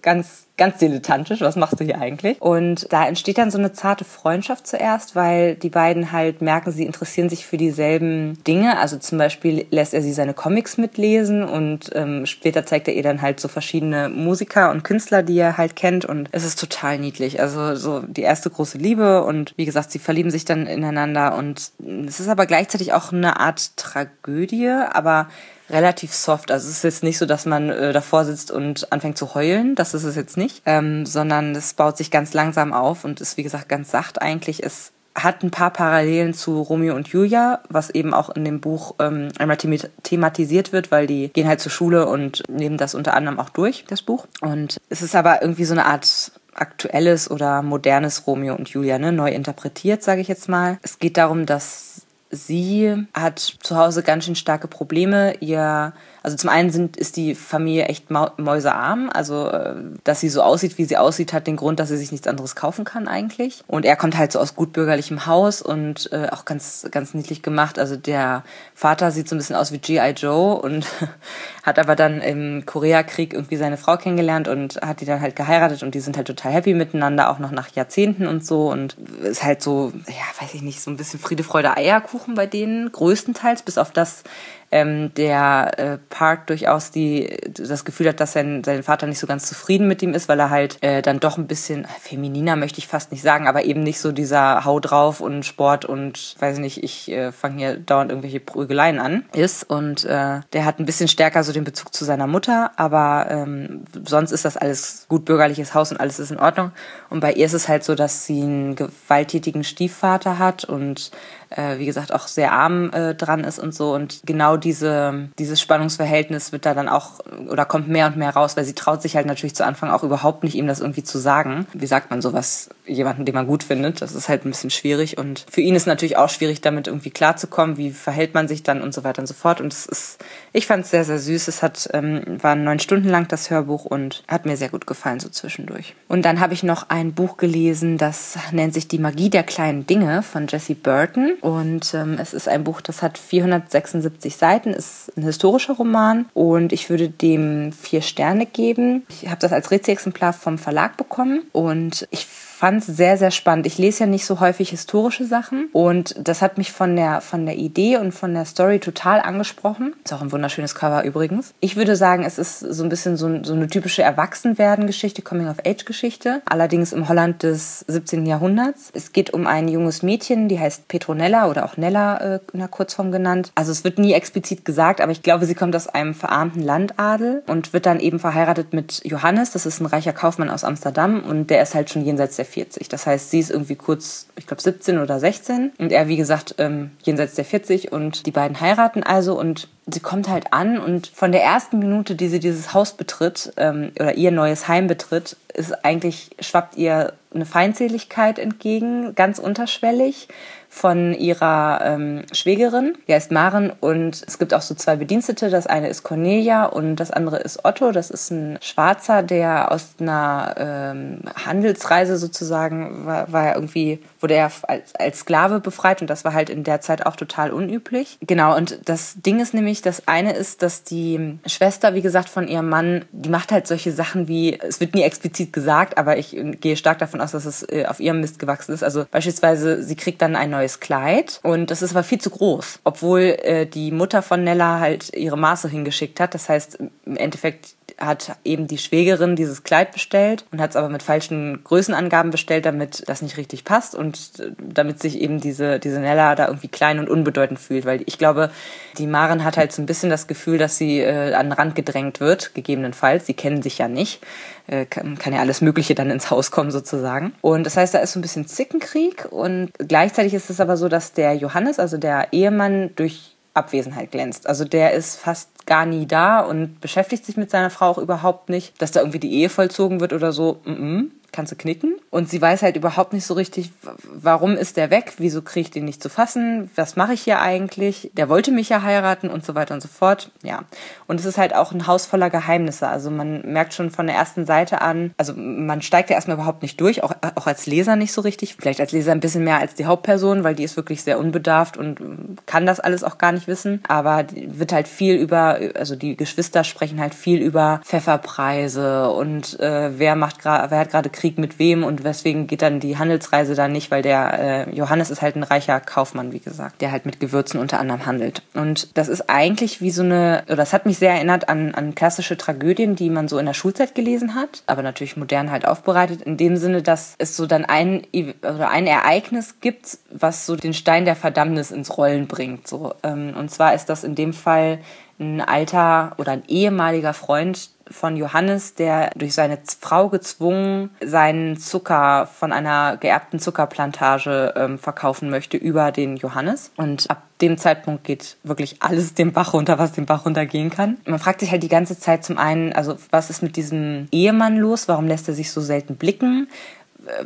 ganz 0.00 0.46
ganz 0.56 0.78
dilettantisch, 0.78 1.40
was 1.40 1.56
machst 1.56 1.78
du 1.78 1.84
hier 1.84 2.00
eigentlich? 2.00 2.40
Und 2.40 2.92
da 2.92 3.06
entsteht 3.06 3.38
dann 3.38 3.50
so 3.50 3.58
eine 3.58 3.72
zarte 3.72 4.04
Freundschaft 4.04 4.66
zuerst, 4.66 5.14
weil 5.14 5.54
die 5.54 5.68
beiden 5.68 6.12
halt 6.12 6.40
merken, 6.40 6.72
sie 6.72 6.86
interessieren 6.86 7.28
sich 7.28 7.46
für 7.46 7.56
dieselben 7.56 8.42
Dinge. 8.44 8.78
Also 8.78 8.96
zum 8.96 9.18
Beispiel 9.18 9.66
lässt 9.70 9.92
er 9.92 10.02
sie 10.02 10.12
seine 10.12 10.34
Comics 10.34 10.78
mitlesen 10.78 11.44
und 11.44 11.90
ähm, 11.94 12.26
später 12.26 12.64
zeigt 12.64 12.88
er 12.88 12.94
ihr 12.94 13.02
dann 13.02 13.22
halt 13.22 13.40
so 13.40 13.48
verschiedene 13.48 13.65
Musiker 13.74 14.70
und 14.70 14.84
Künstler, 14.84 15.22
die 15.22 15.38
er 15.38 15.56
halt 15.56 15.76
kennt 15.76 16.04
und 16.04 16.28
es 16.32 16.44
ist 16.44 16.58
total 16.58 16.98
niedlich. 16.98 17.40
Also 17.40 17.74
so 17.74 18.00
die 18.00 18.22
erste 18.22 18.50
große 18.50 18.78
Liebe 18.78 19.24
und 19.24 19.54
wie 19.56 19.64
gesagt, 19.64 19.92
sie 19.92 19.98
verlieben 19.98 20.30
sich 20.30 20.44
dann 20.44 20.66
ineinander 20.66 21.36
und 21.36 21.72
es 22.06 22.20
ist 22.20 22.28
aber 22.28 22.46
gleichzeitig 22.46 22.92
auch 22.92 23.12
eine 23.12 23.40
Art 23.40 23.76
Tragödie, 23.76 24.68
aber 24.68 25.28
relativ 25.70 26.14
soft. 26.14 26.50
Also 26.50 26.68
es 26.68 26.76
ist 26.76 26.84
jetzt 26.84 27.02
nicht 27.02 27.18
so, 27.18 27.26
dass 27.26 27.46
man 27.46 27.70
äh, 27.70 27.92
davor 27.92 28.24
sitzt 28.24 28.50
und 28.50 28.92
anfängt 28.92 29.18
zu 29.18 29.34
heulen. 29.34 29.74
Das 29.74 29.94
ist 29.94 30.04
es 30.04 30.14
jetzt 30.14 30.36
nicht. 30.36 30.62
Ähm, 30.64 31.06
sondern 31.06 31.54
es 31.56 31.74
baut 31.74 31.96
sich 31.96 32.10
ganz 32.10 32.34
langsam 32.34 32.72
auf 32.72 33.04
und 33.04 33.20
ist, 33.20 33.36
wie 33.36 33.42
gesagt, 33.42 33.68
ganz 33.68 33.90
sacht 33.90 34.22
eigentlich. 34.22 34.62
Es 34.62 34.92
hat 35.16 35.42
ein 35.42 35.50
paar 35.50 35.70
Parallelen 35.70 36.34
zu 36.34 36.60
Romeo 36.60 36.94
und 36.94 37.08
Julia, 37.08 37.60
was 37.70 37.90
eben 37.90 38.12
auch 38.12 38.28
in 38.30 38.44
dem 38.44 38.60
Buch 38.60 38.94
ähm, 38.98 39.28
einmal 39.38 39.56
thematisiert 39.56 40.72
wird, 40.72 40.92
weil 40.92 41.06
die 41.06 41.30
gehen 41.32 41.48
halt 41.48 41.60
zur 41.60 41.72
Schule 41.72 42.06
und 42.06 42.42
nehmen 42.48 42.76
das 42.76 42.94
unter 42.94 43.14
anderem 43.14 43.40
auch 43.40 43.48
durch, 43.48 43.84
das 43.88 44.02
Buch. 44.02 44.26
Und 44.42 44.76
es 44.90 45.00
ist 45.00 45.16
aber 45.16 45.40
irgendwie 45.40 45.64
so 45.64 45.72
eine 45.72 45.86
Art 45.86 46.32
aktuelles 46.54 47.30
oder 47.30 47.62
modernes 47.62 48.26
Romeo 48.26 48.54
und 48.54 48.68
Julia, 48.68 48.98
ne? 48.98 49.10
neu 49.10 49.30
interpretiert, 49.30 50.02
sage 50.02 50.20
ich 50.20 50.28
jetzt 50.28 50.48
mal. 50.48 50.78
Es 50.82 50.98
geht 50.98 51.16
darum, 51.16 51.46
dass 51.46 52.02
sie 52.30 53.06
hat 53.14 53.38
zu 53.38 53.76
Hause 53.76 54.02
ganz 54.02 54.24
schön 54.24 54.36
starke 54.36 54.68
Probleme. 54.68 55.34
Ihr 55.40 55.92
also 56.26 56.36
zum 56.36 56.50
einen 56.50 56.70
sind, 56.70 56.96
ist 56.96 57.16
die 57.16 57.36
Familie 57.36 57.84
echt 57.84 58.10
mäusearm. 58.10 59.10
Also, 59.14 59.48
äh, 59.48 59.76
dass 60.02 60.18
sie 60.18 60.28
so 60.28 60.42
aussieht, 60.42 60.76
wie 60.76 60.84
sie 60.84 60.96
aussieht, 60.96 61.32
hat 61.32 61.46
den 61.46 61.54
Grund, 61.54 61.78
dass 61.78 61.88
sie 61.88 61.96
sich 61.96 62.10
nichts 62.10 62.26
anderes 62.26 62.56
kaufen 62.56 62.84
kann 62.84 63.06
eigentlich. 63.06 63.62
Und 63.68 63.84
er 63.84 63.94
kommt 63.94 64.18
halt 64.18 64.32
so 64.32 64.40
aus 64.40 64.56
gutbürgerlichem 64.56 65.26
Haus 65.26 65.62
und 65.62 66.10
äh, 66.10 66.26
auch 66.32 66.44
ganz, 66.44 66.84
ganz 66.90 67.14
niedlich 67.14 67.42
gemacht. 67.42 67.78
Also 67.78 67.94
der 67.94 68.42
Vater 68.74 69.12
sieht 69.12 69.28
so 69.28 69.36
ein 69.36 69.38
bisschen 69.38 69.54
aus 69.54 69.70
wie 69.70 69.78
G.I. 69.78 70.14
Joe 70.16 70.60
und 70.60 70.84
hat 71.62 71.78
aber 71.78 71.94
dann 71.94 72.20
im 72.20 72.66
Koreakrieg 72.66 73.32
irgendwie 73.32 73.56
seine 73.56 73.76
Frau 73.76 73.96
kennengelernt 73.96 74.48
und 74.48 74.80
hat 74.82 75.00
die 75.00 75.06
dann 75.06 75.20
halt 75.20 75.36
geheiratet 75.36 75.84
und 75.84 75.94
die 75.94 76.00
sind 76.00 76.16
halt 76.16 76.26
total 76.26 76.50
happy 76.50 76.74
miteinander, 76.74 77.30
auch 77.30 77.38
noch 77.38 77.52
nach 77.52 77.68
Jahrzehnten 77.68 78.26
und 78.26 78.44
so. 78.44 78.68
Und 78.68 78.96
ist 79.22 79.44
halt 79.44 79.62
so, 79.62 79.92
ja, 80.08 80.42
weiß 80.42 80.54
ich 80.54 80.62
nicht, 80.62 80.80
so 80.80 80.90
ein 80.90 80.96
bisschen 80.96 81.20
Friede, 81.20 81.44
Freude, 81.44 81.76
Eierkuchen 81.76 82.34
bei 82.34 82.46
denen, 82.46 82.90
größtenteils, 82.90 83.62
bis 83.62 83.78
auf 83.78 83.92
das, 83.92 84.24
ähm, 84.70 85.12
der 85.14 85.78
äh, 85.78 85.98
Park 86.10 86.46
durchaus 86.48 86.90
die, 86.90 87.36
das 87.48 87.84
Gefühl 87.84 88.08
hat, 88.08 88.20
dass 88.20 88.32
sein, 88.32 88.64
sein 88.64 88.82
Vater 88.82 89.06
nicht 89.06 89.18
so 89.18 89.26
ganz 89.26 89.46
zufrieden 89.46 89.86
mit 89.88 90.02
ihm 90.02 90.14
ist, 90.14 90.28
weil 90.28 90.40
er 90.40 90.50
halt 90.50 90.82
äh, 90.82 91.02
dann 91.02 91.20
doch 91.20 91.38
ein 91.38 91.46
bisschen 91.46 91.86
femininer, 92.00 92.56
möchte 92.56 92.78
ich 92.78 92.88
fast 92.88 93.12
nicht 93.12 93.22
sagen, 93.22 93.46
aber 93.46 93.64
eben 93.64 93.82
nicht 93.82 94.00
so 94.00 94.12
dieser 94.12 94.64
Hau 94.64 94.80
drauf 94.80 95.20
und 95.20 95.44
Sport 95.44 95.84
und 95.84 96.34
weiß 96.38 96.58
nicht, 96.58 96.82
ich 96.82 97.10
äh, 97.10 97.32
fange 97.32 97.58
hier 97.58 97.76
dauernd 97.76 98.10
irgendwelche 98.10 98.40
Prügeleien 98.40 98.98
an 98.98 99.24
ist. 99.34 99.62
Und 99.64 100.04
äh, 100.04 100.40
der 100.52 100.64
hat 100.64 100.78
ein 100.78 100.86
bisschen 100.86 101.08
stärker 101.08 101.44
so 101.44 101.52
den 101.52 101.64
Bezug 101.64 101.94
zu 101.94 102.04
seiner 102.04 102.26
Mutter, 102.26 102.72
aber 102.76 103.26
ähm, 103.30 103.84
sonst 104.04 104.32
ist 104.32 104.44
das 104.44 104.56
alles 104.56 105.06
gut 105.08 105.24
bürgerliches 105.24 105.74
Haus 105.74 105.92
und 105.92 106.00
alles 106.00 106.18
ist 106.18 106.30
in 106.30 106.38
Ordnung. 106.38 106.72
Und 107.10 107.20
bei 107.20 107.32
ihr 107.32 107.46
ist 107.46 107.52
es 107.52 107.68
halt 107.68 107.84
so, 107.84 107.94
dass 107.94 108.26
sie 108.26 108.42
einen 108.42 108.74
gewalttätigen 108.74 109.64
Stiefvater 109.64 110.38
hat 110.38 110.64
und 110.64 111.10
äh, 111.50 111.78
wie 111.78 111.86
gesagt, 111.86 112.12
auch 112.12 112.26
sehr 112.26 112.52
arm 112.52 112.90
äh, 112.92 113.14
dran 113.14 113.44
ist 113.44 113.58
und 113.58 113.74
so. 113.74 113.94
Und 113.94 114.20
genau 114.24 114.56
diese, 114.56 115.28
dieses 115.38 115.60
Spannungsverhältnis 115.60 116.52
wird 116.52 116.66
da 116.66 116.74
dann 116.74 116.88
auch 116.88 117.20
oder 117.48 117.64
kommt 117.64 117.88
mehr 117.88 118.06
und 118.06 118.16
mehr 118.16 118.30
raus, 118.30 118.56
weil 118.56 118.64
sie 118.64 118.74
traut 118.74 119.02
sich 119.02 119.16
halt 119.16 119.26
natürlich 119.26 119.54
zu 119.54 119.64
Anfang 119.64 119.90
auch 119.90 120.02
überhaupt 120.02 120.44
nicht, 120.44 120.54
ihm 120.54 120.66
das 120.66 120.80
irgendwie 120.80 121.04
zu 121.04 121.18
sagen. 121.18 121.66
Wie 121.72 121.86
sagt 121.86 122.10
man 122.10 122.22
sowas 122.22 122.70
jemanden, 122.86 123.24
den 123.24 123.34
man 123.34 123.46
gut 123.46 123.62
findet? 123.62 124.02
Das 124.02 124.14
ist 124.14 124.28
halt 124.28 124.44
ein 124.44 124.50
bisschen 124.50 124.70
schwierig. 124.70 125.18
Und 125.18 125.46
für 125.50 125.60
ihn 125.60 125.74
ist 125.74 125.86
natürlich 125.86 126.16
auch 126.16 126.30
schwierig, 126.30 126.60
damit 126.60 126.88
irgendwie 126.88 127.10
klarzukommen. 127.10 127.76
Wie 127.76 127.90
verhält 127.90 128.34
man 128.34 128.48
sich 128.48 128.62
dann 128.62 128.82
und 128.82 128.92
so 128.92 129.04
weiter 129.04 129.20
und 129.20 129.26
so 129.26 129.34
fort. 129.34 129.60
Und 129.60 129.72
es 129.72 129.86
ist, 129.86 130.18
ich 130.52 130.66
fand 130.66 130.84
es 130.84 130.90
sehr, 130.90 131.04
sehr 131.04 131.18
süß. 131.18 131.48
Es 131.48 131.62
hat, 131.62 131.88
ähm, 131.92 132.22
war 132.42 132.56
neun 132.56 132.80
Stunden 132.80 133.08
lang 133.08 133.28
das 133.28 133.50
Hörbuch 133.50 133.84
und 133.84 134.24
hat 134.28 134.46
mir 134.46 134.56
sehr 134.56 134.68
gut 134.68 134.86
gefallen 134.86 135.20
so 135.20 135.28
zwischendurch. 135.28 135.94
Und 136.08 136.24
dann 136.24 136.40
habe 136.40 136.54
ich 136.54 136.62
noch 136.62 136.90
ein 136.96 137.12
Buch 137.12 137.36
gelesen, 137.36 137.98
das 137.98 138.38
nennt 138.52 138.74
sich 138.74 138.88
Die 138.88 138.98
Magie 138.98 139.30
der 139.30 139.42
kleinen 139.42 139.86
Dinge 139.86 140.22
von 140.22 140.46
Jessie 140.46 140.74
Burton. 140.74 141.34
Und 141.40 141.92
ähm, 141.94 142.16
es 142.20 142.32
ist 142.32 142.48
ein 142.48 142.64
Buch, 142.64 142.80
das 142.80 143.02
hat 143.02 143.18
476 143.18 144.36
Seiten, 144.36 144.70
ist 144.70 145.12
ein 145.16 145.22
historischer 145.22 145.74
Roman 145.74 146.26
und 146.34 146.72
ich 146.72 146.88
würde 146.90 147.08
dem 147.08 147.72
vier 147.72 148.02
Sterne 148.02 148.46
geben. 148.46 149.04
Ich 149.08 149.28
habe 149.28 149.40
das 149.40 149.52
als 149.52 149.70
Rezi-Exemplar 149.70 150.32
vom 150.32 150.58
Verlag 150.58 150.96
bekommen 150.96 151.42
und 151.52 152.08
ich 152.10 152.26
fand 152.56 152.80
es 152.80 152.86
sehr, 152.86 153.18
sehr 153.18 153.30
spannend. 153.30 153.66
Ich 153.66 153.76
lese 153.76 154.04
ja 154.04 154.06
nicht 154.06 154.24
so 154.24 154.40
häufig 154.40 154.70
historische 154.70 155.26
Sachen 155.26 155.68
und 155.72 156.14
das 156.18 156.40
hat 156.40 156.56
mich 156.56 156.72
von 156.72 156.96
der, 156.96 157.20
von 157.20 157.44
der 157.44 157.56
Idee 157.56 157.98
und 157.98 158.12
von 158.12 158.32
der 158.32 158.46
Story 158.46 158.78
total 158.78 159.20
angesprochen. 159.20 159.94
Ist 160.04 160.14
auch 160.14 160.22
ein 160.22 160.32
wunderschönes 160.32 160.74
Cover 160.74 161.04
übrigens. 161.04 161.52
Ich 161.60 161.76
würde 161.76 161.96
sagen, 161.96 162.24
es 162.24 162.38
ist 162.38 162.60
so 162.60 162.82
ein 162.82 162.88
bisschen 162.88 163.18
so, 163.18 163.44
so 163.44 163.52
eine 163.52 163.66
typische 163.66 164.02
Erwachsenwerden-Geschichte, 164.02 165.20
Coming-of-Age-Geschichte, 165.20 166.40
allerdings 166.46 166.94
im 166.94 167.10
Holland 167.10 167.42
des 167.42 167.80
17. 167.88 168.24
Jahrhunderts. 168.24 168.90
Es 168.94 169.12
geht 169.12 169.34
um 169.34 169.46
ein 169.46 169.68
junges 169.68 170.02
Mädchen, 170.02 170.48
die 170.48 170.58
heißt 170.58 170.88
Petronella 170.88 171.50
oder 171.50 171.66
auch 171.66 171.76
Nella 171.76 172.36
äh, 172.36 172.40
in 172.54 172.60
der 172.60 172.68
Kurzform 172.68 173.12
genannt. 173.12 173.52
Also 173.54 173.70
es 173.70 173.84
wird 173.84 173.98
nie 173.98 174.14
explizit 174.14 174.64
gesagt, 174.64 175.02
aber 175.02 175.12
ich 175.12 175.22
glaube, 175.22 175.44
sie 175.44 175.54
kommt 175.54 175.76
aus 175.76 175.88
einem 175.88 176.14
verarmten 176.14 176.62
Landadel 176.62 177.42
und 177.48 177.74
wird 177.74 177.84
dann 177.84 178.00
eben 178.00 178.18
verheiratet 178.18 178.72
mit 178.72 179.02
Johannes. 179.04 179.50
Das 179.50 179.66
ist 179.66 179.80
ein 179.80 179.86
reicher 179.86 180.14
Kaufmann 180.14 180.48
aus 180.48 180.64
Amsterdam 180.64 181.22
und 181.22 181.50
der 181.50 181.60
ist 181.60 181.74
halt 181.74 181.90
schon 181.90 182.02
jenseits 182.02 182.36
der 182.36 182.46
40. 182.56 182.88
Das 182.88 183.06
heißt, 183.06 183.30
sie 183.30 183.38
ist 183.38 183.50
irgendwie 183.50 183.76
kurz, 183.76 184.28
ich 184.36 184.46
glaube 184.46 184.62
17 184.62 184.98
oder 184.98 185.20
16 185.20 185.72
und 185.76 185.92
er, 185.92 186.08
wie 186.08 186.16
gesagt, 186.16 186.54
ähm, 186.56 186.92
jenseits 187.02 187.34
der 187.34 187.44
40 187.44 187.92
und 187.92 188.24
die 188.24 188.30
beiden 188.30 188.58
heiraten 188.60 189.02
also 189.02 189.38
und 189.38 189.68
sie 189.86 190.00
kommt 190.00 190.28
halt 190.28 190.52
an 190.52 190.78
und 190.78 191.06
von 191.06 191.30
der 191.32 191.44
ersten 191.44 191.78
Minute, 191.78 192.16
die 192.16 192.28
sie 192.28 192.40
dieses 192.40 192.74
Haus 192.74 192.94
betritt 192.94 193.52
ähm, 193.56 193.92
oder 193.98 194.14
ihr 194.14 194.32
neues 194.32 194.66
Heim 194.66 194.88
betritt, 194.88 195.36
ist 195.54 195.84
eigentlich 195.84 196.30
schwappt 196.40 196.76
ihr 196.76 197.12
eine 197.32 197.46
Feindseligkeit 197.46 198.38
entgegen, 198.38 199.14
ganz 199.14 199.38
unterschwellig 199.38 200.28
von 200.68 201.14
ihrer 201.14 201.80
ähm, 201.84 202.24
Schwägerin, 202.32 202.98
die 203.08 203.14
heißt 203.14 203.30
Maren 203.30 203.72
und 203.80 204.22
es 204.26 204.38
gibt 204.38 204.52
auch 204.52 204.60
so 204.60 204.74
zwei 204.74 204.96
Bedienstete, 204.96 205.48
das 205.48 205.66
eine 205.66 205.88
ist 205.88 206.02
Cornelia 206.02 206.66
und 206.66 206.96
das 206.96 207.10
andere 207.10 207.38
ist 207.38 207.64
Otto, 207.64 207.92
das 207.92 208.10
ist 208.10 208.30
ein 208.30 208.58
Schwarzer, 208.60 209.22
der 209.22 209.72
aus 209.72 209.94
einer 210.00 210.54
ähm, 210.58 211.20
Handelsreise 211.46 212.18
sozusagen 212.18 213.06
war, 213.06 213.32
war 213.32 213.54
irgendwie, 213.54 214.00
wurde 214.20 214.34
er 214.34 214.50
als, 214.64 214.94
als 214.96 215.20
Sklave 215.20 215.60
befreit 215.60 216.02
und 216.02 216.10
das 216.10 216.24
war 216.24 216.34
halt 216.34 216.50
in 216.50 216.64
der 216.64 216.80
Zeit 216.82 217.06
auch 217.06 217.16
total 217.16 217.52
unüblich. 217.52 218.18
Genau, 218.20 218.54
und 218.54 218.80
das 218.84 219.14
Ding 219.22 219.40
ist 219.40 219.54
nämlich, 219.54 219.75
das 219.82 220.06
eine 220.06 220.34
ist, 220.34 220.62
dass 220.62 220.84
die 220.84 221.38
Schwester, 221.46 221.94
wie 221.94 222.02
gesagt, 222.02 222.28
von 222.28 222.48
ihrem 222.48 222.68
Mann, 222.68 223.04
die 223.12 223.30
macht 223.30 223.50
halt 223.50 223.66
solche 223.66 223.92
Sachen 223.92 224.28
wie, 224.28 224.58
es 224.60 224.80
wird 224.80 224.94
nie 224.94 225.02
explizit 225.02 225.52
gesagt, 225.52 225.96
aber 225.96 226.18
ich 226.18 226.36
gehe 226.60 226.76
stark 226.76 226.98
davon 226.98 227.20
aus, 227.20 227.32
dass 227.32 227.44
es 227.44 227.62
äh, 227.68 227.86
auf 227.86 228.00
ihrem 228.00 228.20
Mist 228.20 228.38
gewachsen 228.38 228.72
ist. 228.72 228.82
Also 228.82 229.06
beispielsweise, 229.10 229.82
sie 229.82 229.96
kriegt 229.96 230.20
dann 230.20 230.36
ein 230.36 230.50
neues 230.50 230.66
neues 230.66 230.80
Kleid 230.80 231.40
und 231.42 231.70
das 231.70 231.82
ist 231.82 231.92
aber 231.92 232.02
viel 232.02 232.20
zu 232.20 232.30
groß, 232.30 232.80
obwohl 232.82 233.20
äh, 233.20 233.66
die 233.66 233.92
Mutter 233.92 234.22
von 234.22 234.42
Nella 234.42 234.80
halt 234.80 235.14
ihre 235.14 235.38
Maße 235.38 235.68
hingeschickt 235.68 236.18
hat. 236.18 236.34
Das 236.34 236.48
heißt, 236.48 236.78
im 237.04 237.16
Endeffekt 237.16 237.75
hat 237.98 238.36
eben 238.44 238.66
die 238.66 238.78
Schwägerin 238.78 239.36
dieses 239.36 239.62
Kleid 239.62 239.92
bestellt 239.92 240.44
und 240.52 240.60
hat 240.60 240.70
es 240.70 240.76
aber 240.76 240.88
mit 240.88 241.02
falschen 241.02 241.64
Größenangaben 241.64 242.30
bestellt, 242.30 242.66
damit 242.66 243.04
das 243.06 243.22
nicht 243.22 243.36
richtig 243.36 243.64
passt 243.64 243.94
und 243.94 244.18
äh, 244.38 244.50
damit 244.58 245.00
sich 245.00 245.20
eben 245.20 245.40
diese, 245.40 245.78
diese 245.78 246.00
Nella 246.00 246.34
da 246.34 246.46
irgendwie 246.46 246.68
klein 246.68 246.98
und 246.98 247.08
unbedeutend 247.08 247.58
fühlt. 247.58 247.86
Weil 247.86 248.02
ich 248.06 248.18
glaube, 248.18 248.50
die 248.98 249.06
Maren 249.06 249.44
hat 249.44 249.56
halt 249.56 249.72
so 249.72 249.80
ein 249.80 249.86
bisschen 249.86 250.10
das 250.10 250.26
Gefühl, 250.26 250.58
dass 250.58 250.76
sie 250.76 251.00
äh, 251.00 251.34
an 251.34 251.46
den 251.46 251.52
Rand 251.52 251.74
gedrängt 251.74 252.20
wird, 252.20 252.54
gegebenenfalls. 252.54 253.26
Sie 253.26 253.34
kennen 253.34 253.62
sich 253.62 253.78
ja 253.78 253.88
nicht. 253.88 254.20
Äh, 254.66 254.84
kann, 254.84 255.16
kann 255.18 255.32
ja 255.32 255.40
alles 255.40 255.60
Mögliche 255.60 255.94
dann 255.94 256.10
ins 256.10 256.30
Haus 256.30 256.50
kommen 256.50 256.70
sozusagen. 256.70 257.32
Und 257.40 257.64
das 257.64 257.76
heißt, 257.76 257.94
da 257.94 257.98
ist 257.98 258.12
so 258.12 258.18
ein 258.18 258.22
bisschen 258.22 258.46
Zickenkrieg 258.46 259.26
und 259.30 259.70
gleichzeitig 259.78 260.34
ist 260.34 260.50
es 260.50 260.60
aber 260.60 260.76
so, 260.76 260.88
dass 260.88 261.12
der 261.12 261.34
Johannes, 261.34 261.78
also 261.78 261.98
der 261.98 262.32
Ehemann, 262.32 262.90
durch 262.96 263.36
Abwesenheit 263.54 264.10
glänzt. 264.10 264.46
Also 264.48 264.64
der 264.64 264.92
ist 264.92 265.16
fast 265.16 265.48
gar 265.66 265.86
nie 265.86 266.06
da 266.06 266.40
und 266.40 266.80
beschäftigt 266.80 267.24
sich 267.26 267.36
mit 267.36 267.50
seiner 267.50 267.70
Frau 267.70 267.90
auch 267.90 267.98
überhaupt 267.98 268.48
nicht, 268.48 268.80
dass 268.80 268.92
da 268.92 269.00
irgendwie 269.00 269.18
die 269.18 269.32
Ehe 269.32 269.48
vollzogen 269.48 270.00
wird 270.00 270.12
oder 270.12 270.32
so. 270.32 270.60
Mm 270.64 270.70
-mm 270.70 271.06
kannst 271.36 271.52
du 271.52 271.56
knicken. 271.56 271.96
Und 272.10 272.30
sie 272.30 272.40
weiß 272.40 272.62
halt 272.62 272.76
überhaupt 272.76 273.12
nicht 273.12 273.26
so 273.26 273.34
richtig, 273.34 273.70
warum 273.82 274.56
ist 274.56 274.76
der 274.76 274.90
weg, 274.90 275.12
wieso 275.18 275.42
kriege 275.42 275.66
ich 275.66 275.70
den 275.70 275.84
nicht 275.84 276.02
zu 276.02 276.08
fassen, 276.08 276.70
was 276.74 276.96
mache 276.96 277.12
ich 277.12 277.20
hier 277.20 277.40
eigentlich, 277.40 278.10
der 278.14 278.28
wollte 278.28 278.50
mich 278.50 278.70
ja 278.70 278.82
heiraten 278.82 279.28
und 279.28 279.44
so 279.44 279.54
weiter 279.54 279.74
und 279.74 279.82
so 279.82 279.88
fort. 279.88 280.30
Ja. 280.42 280.64
Und 281.06 281.20
es 281.20 281.26
ist 281.26 281.36
halt 281.36 281.54
auch 281.54 281.72
ein 281.72 281.86
Haus 281.86 282.06
voller 282.06 282.30
Geheimnisse. 282.30 282.88
Also 282.88 283.10
man 283.10 283.42
merkt 283.52 283.74
schon 283.74 283.90
von 283.90 284.06
der 284.06 284.16
ersten 284.16 284.46
Seite 284.46 284.80
an, 284.80 285.14
also 285.18 285.34
man 285.36 285.82
steigt 285.82 286.08
ja 286.08 286.16
erstmal 286.16 286.38
überhaupt 286.38 286.62
nicht 286.62 286.80
durch, 286.80 287.02
auch, 287.02 287.12
auch 287.34 287.46
als 287.46 287.66
Leser 287.66 287.96
nicht 287.96 288.12
so 288.12 288.22
richtig. 288.22 288.56
Vielleicht 288.58 288.80
als 288.80 288.92
Leser 288.92 289.12
ein 289.12 289.20
bisschen 289.20 289.44
mehr 289.44 289.60
als 289.60 289.74
die 289.74 289.86
Hauptperson, 289.86 290.42
weil 290.42 290.54
die 290.54 290.64
ist 290.64 290.76
wirklich 290.76 291.02
sehr 291.02 291.18
unbedarft 291.18 291.76
und 291.76 291.98
kann 292.46 292.64
das 292.64 292.80
alles 292.80 293.04
auch 293.04 293.18
gar 293.18 293.32
nicht 293.32 293.46
wissen. 293.46 293.82
Aber 293.86 294.24
wird 294.32 294.72
halt 294.72 294.88
viel 294.88 295.16
über, 295.16 295.55
also 295.74 295.96
die 295.96 296.16
Geschwister 296.16 296.64
sprechen 296.64 297.00
halt 297.00 297.14
viel 297.14 297.40
über 297.40 297.80
Pfefferpreise 297.84 299.10
und 299.10 299.58
äh, 299.60 299.98
wer 299.98 300.16
macht 300.16 300.40
gerade, 300.40 300.70
wer 300.70 300.78
hat 300.78 300.90
gerade 300.90 301.10
Krieg 301.10 301.38
mit 301.38 301.58
wem 301.58 301.84
und 301.84 302.04
weswegen 302.04 302.46
geht 302.46 302.62
dann 302.62 302.80
die 302.80 302.98
Handelsreise 302.98 303.54
da 303.54 303.68
nicht, 303.68 303.90
weil 303.90 304.02
der 304.02 304.66
äh, 304.68 304.74
Johannes 304.74 305.10
ist 305.10 305.22
halt 305.22 305.36
ein 305.36 305.42
reicher 305.42 305.80
Kaufmann, 305.80 306.32
wie 306.32 306.40
gesagt, 306.40 306.80
der 306.80 306.92
halt 306.92 307.06
mit 307.06 307.20
Gewürzen 307.20 307.60
unter 307.60 307.80
anderem 307.80 308.06
handelt. 308.06 308.42
Und 308.54 308.96
das 308.96 309.08
ist 309.08 309.28
eigentlich 309.28 309.80
wie 309.80 309.90
so 309.90 310.02
eine, 310.02 310.42
oder 310.46 310.56
das 310.56 310.72
hat 310.72 310.86
mich 310.86 310.98
sehr 310.98 311.12
erinnert 311.12 311.48
an, 311.48 311.74
an 311.74 311.94
klassische 311.94 312.36
Tragödien, 312.36 312.96
die 312.96 313.10
man 313.10 313.28
so 313.28 313.38
in 313.38 313.46
der 313.46 313.54
Schulzeit 313.54 313.94
gelesen 313.94 314.34
hat, 314.34 314.62
aber 314.66 314.82
natürlich 314.82 315.16
modern 315.16 315.50
halt 315.50 315.66
aufbereitet, 315.66 316.22
in 316.22 316.36
dem 316.36 316.56
Sinne, 316.56 316.82
dass 316.82 317.14
es 317.18 317.36
so 317.36 317.46
dann 317.46 317.64
ein, 317.64 318.02
oder 318.40 318.70
ein 318.70 318.86
Ereignis 318.86 319.60
gibt, 319.60 319.98
was 320.10 320.46
so 320.46 320.56
den 320.56 320.74
Stein 320.74 321.04
der 321.04 321.16
Verdammnis 321.16 321.70
ins 321.70 321.96
Rollen 321.96 322.26
bringt. 322.26 322.68
So. 322.68 322.94
Ähm, 323.02 323.34
und 323.36 323.50
zwar 323.50 323.74
ist 323.74 323.86
das 323.86 324.04
in 324.04 324.14
dem 324.14 324.32
Fall 324.32 324.78
ein 325.18 325.40
alter 325.40 326.12
oder 326.18 326.32
ein 326.32 326.42
ehemaliger 326.46 327.14
Freund 327.14 327.70
von 327.90 328.16
Johannes, 328.16 328.74
der 328.74 329.10
durch 329.16 329.34
seine 329.34 329.58
Frau 329.80 330.08
gezwungen 330.08 330.90
seinen 331.04 331.56
Zucker 331.56 332.26
von 332.26 332.52
einer 332.52 332.96
geerbten 332.96 333.38
Zuckerplantage 333.38 334.54
ähm, 334.56 334.78
verkaufen 334.78 335.30
möchte 335.30 335.56
über 335.56 335.92
den 335.92 336.16
Johannes. 336.16 336.72
Und 336.76 337.08
ab 337.10 337.22
dem 337.40 337.58
Zeitpunkt 337.58 338.04
geht 338.04 338.36
wirklich 338.42 338.82
alles 338.82 339.14
den 339.14 339.32
Bach 339.32 339.52
runter, 339.52 339.78
was 339.78 339.92
den 339.92 340.06
Bach 340.06 340.24
runtergehen 340.26 340.70
kann. 340.70 340.96
Man 341.06 341.18
fragt 341.18 341.40
sich 341.40 341.50
halt 341.50 341.62
die 341.62 341.68
ganze 341.68 341.98
Zeit 341.98 342.24
zum 342.24 342.38
einen, 342.38 342.72
also 342.72 342.96
was 343.10 343.30
ist 343.30 343.42
mit 343.42 343.56
diesem 343.56 344.08
Ehemann 344.10 344.56
los? 344.56 344.88
Warum 344.88 345.06
lässt 345.06 345.28
er 345.28 345.34
sich 345.34 345.52
so 345.52 345.60
selten 345.60 345.96
blicken? 345.96 346.48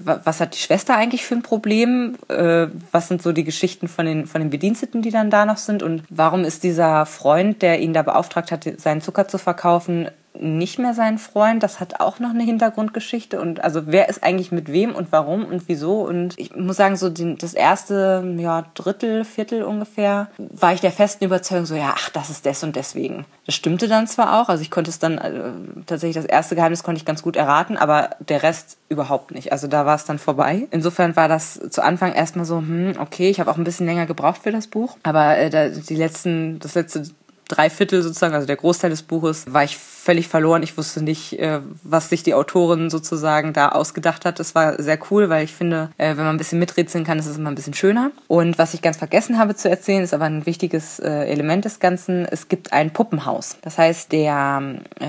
Was 0.04 0.40
hat 0.40 0.54
die 0.54 0.58
Schwester 0.58 0.96
eigentlich 0.96 1.24
für 1.24 1.34
ein 1.34 1.42
Problem? 1.42 2.16
Äh, 2.28 2.68
was 2.92 3.08
sind 3.08 3.22
so 3.22 3.32
die 3.32 3.44
Geschichten 3.44 3.88
von 3.88 4.06
den, 4.06 4.26
von 4.26 4.40
den 4.40 4.50
Bediensteten, 4.50 5.02
die 5.02 5.10
dann 5.10 5.30
da 5.30 5.46
noch 5.46 5.56
sind? 5.56 5.82
Und 5.82 6.02
warum 6.10 6.44
ist 6.44 6.62
dieser 6.62 7.06
Freund, 7.06 7.62
der 7.62 7.80
ihn 7.80 7.92
da 7.92 8.02
beauftragt 8.02 8.52
hat, 8.52 8.68
seinen 8.78 9.00
Zucker 9.00 9.28
zu 9.28 9.38
verkaufen, 9.38 10.08
nicht 10.40 10.79
mehr 10.79 10.94
sein 10.94 11.18
Freund. 11.18 11.62
Das 11.62 11.81
hat 11.81 12.00
auch 12.00 12.18
noch 12.18 12.31
eine 12.31 12.42
Hintergrundgeschichte. 12.42 13.40
Und 13.40 13.62
also 13.62 13.83
wer 13.87 14.09
ist 14.09 14.22
eigentlich 14.22 14.53
mit 14.53 14.72
wem 14.72 14.94
und 14.94 15.12
warum 15.12 15.44
und 15.44 15.68
wieso? 15.68 16.00
Und 16.00 16.38
ich 16.38 16.55
muss 16.57 16.76
sagen, 16.76 16.96
so 16.96 17.11
die, 17.11 17.37
das 17.37 17.55
erste 17.55 18.35
ja, 18.38 18.64
Drittel, 18.74 19.24
Viertel 19.24 19.62
ungefähr, 19.62 20.29
war 20.38 20.72
ich 20.72 20.81
der 20.81 20.92
festen 20.92 21.24
Überzeugung, 21.24 21.66
so 21.66 21.74
ja, 21.74 21.94
ach, 21.94 22.11
das 22.11 22.31
ist 22.31 22.46
des 22.46 22.62
und 22.62 22.76
deswegen. 22.76 23.26
Das 23.46 23.55
stimmte 23.55 23.88
dann 23.88 24.07
zwar 24.07 24.40
auch, 24.40 24.48
also 24.48 24.62
ich 24.62 24.70
konnte 24.70 24.90
es 24.90 24.98
dann 24.98 25.18
äh, 25.18 25.53
tatsächlich 25.87 26.16
das 26.16 26.24
erste 26.24 26.55
Geheimnis 26.55 26.83
konnte 26.83 26.98
ich 26.98 27.05
ganz 27.05 27.22
gut 27.22 27.37
erraten, 27.37 27.76
aber 27.76 28.11
der 28.20 28.42
Rest 28.42 28.79
überhaupt 28.88 29.33
nicht. 29.33 29.53
Also 29.53 29.66
da 29.66 29.87
war 29.87 29.96
es 29.96 30.05
dann 30.05 30.18
vorbei. 30.18 30.68
Insofern 30.70 31.16
war 31.16 31.29
das 31.29 31.61
zu 31.70 31.83
Anfang 31.83 32.12
erstmal 32.12 32.44
so, 32.44 32.59
hm, 32.59 32.94
okay, 32.98 33.31
ich 33.31 33.40
habe 33.40 33.50
auch 33.50 33.57
ein 33.57 33.64
bisschen 33.64 33.87
länger 33.87 34.07
gebraucht 34.07 34.42
für 34.42 34.53
das 34.53 34.66
Buch, 34.66 34.96
aber 35.03 35.37
äh, 35.37 35.70
die 35.70 35.96
letzten, 35.96 36.59
das 36.59 36.74
letzte 36.74 37.03
Dreiviertel 37.50 38.02
sozusagen, 38.02 38.34
also 38.34 38.46
der 38.46 38.56
Großteil 38.56 38.90
des 38.90 39.02
Buches, 39.02 39.52
war 39.52 39.64
ich 39.64 39.76
völlig 39.76 40.28
verloren. 40.28 40.62
Ich 40.62 40.78
wusste 40.78 41.02
nicht, 41.02 41.38
äh, 41.38 41.60
was 41.82 42.08
sich 42.08 42.22
die 42.22 42.32
Autorin 42.32 42.88
sozusagen 42.88 43.52
da 43.52 43.68
ausgedacht 43.68 44.24
hat. 44.24 44.38
Das 44.38 44.54
war 44.54 44.82
sehr 44.82 44.98
cool, 45.10 45.28
weil 45.28 45.44
ich 45.44 45.52
finde, 45.52 45.90
äh, 45.98 46.16
wenn 46.16 46.24
man 46.24 46.34
ein 46.34 46.38
bisschen 46.38 46.58
miträtseln 46.58 47.04
kann, 47.04 47.18
ist 47.18 47.26
es 47.26 47.36
immer 47.36 47.50
ein 47.50 47.54
bisschen 47.54 47.74
schöner. 47.74 48.10
Und 48.26 48.58
was 48.58 48.72
ich 48.72 48.80
ganz 48.80 48.96
vergessen 48.96 49.38
habe 49.38 49.54
zu 49.54 49.68
erzählen, 49.68 50.02
ist 50.02 50.14
aber 50.14 50.24
ein 50.24 50.46
wichtiges 50.46 51.00
äh, 51.00 51.26
Element 51.26 51.66
des 51.66 51.80
Ganzen. 51.80 52.24
Es 52.24 52.48
gibt 52.48 52.72
ein 52.72 52.92
Puppenhaus. 52.92 53.58
Das 53.62 53.76
heißt, 53.76 54.12
der 54.12 54.62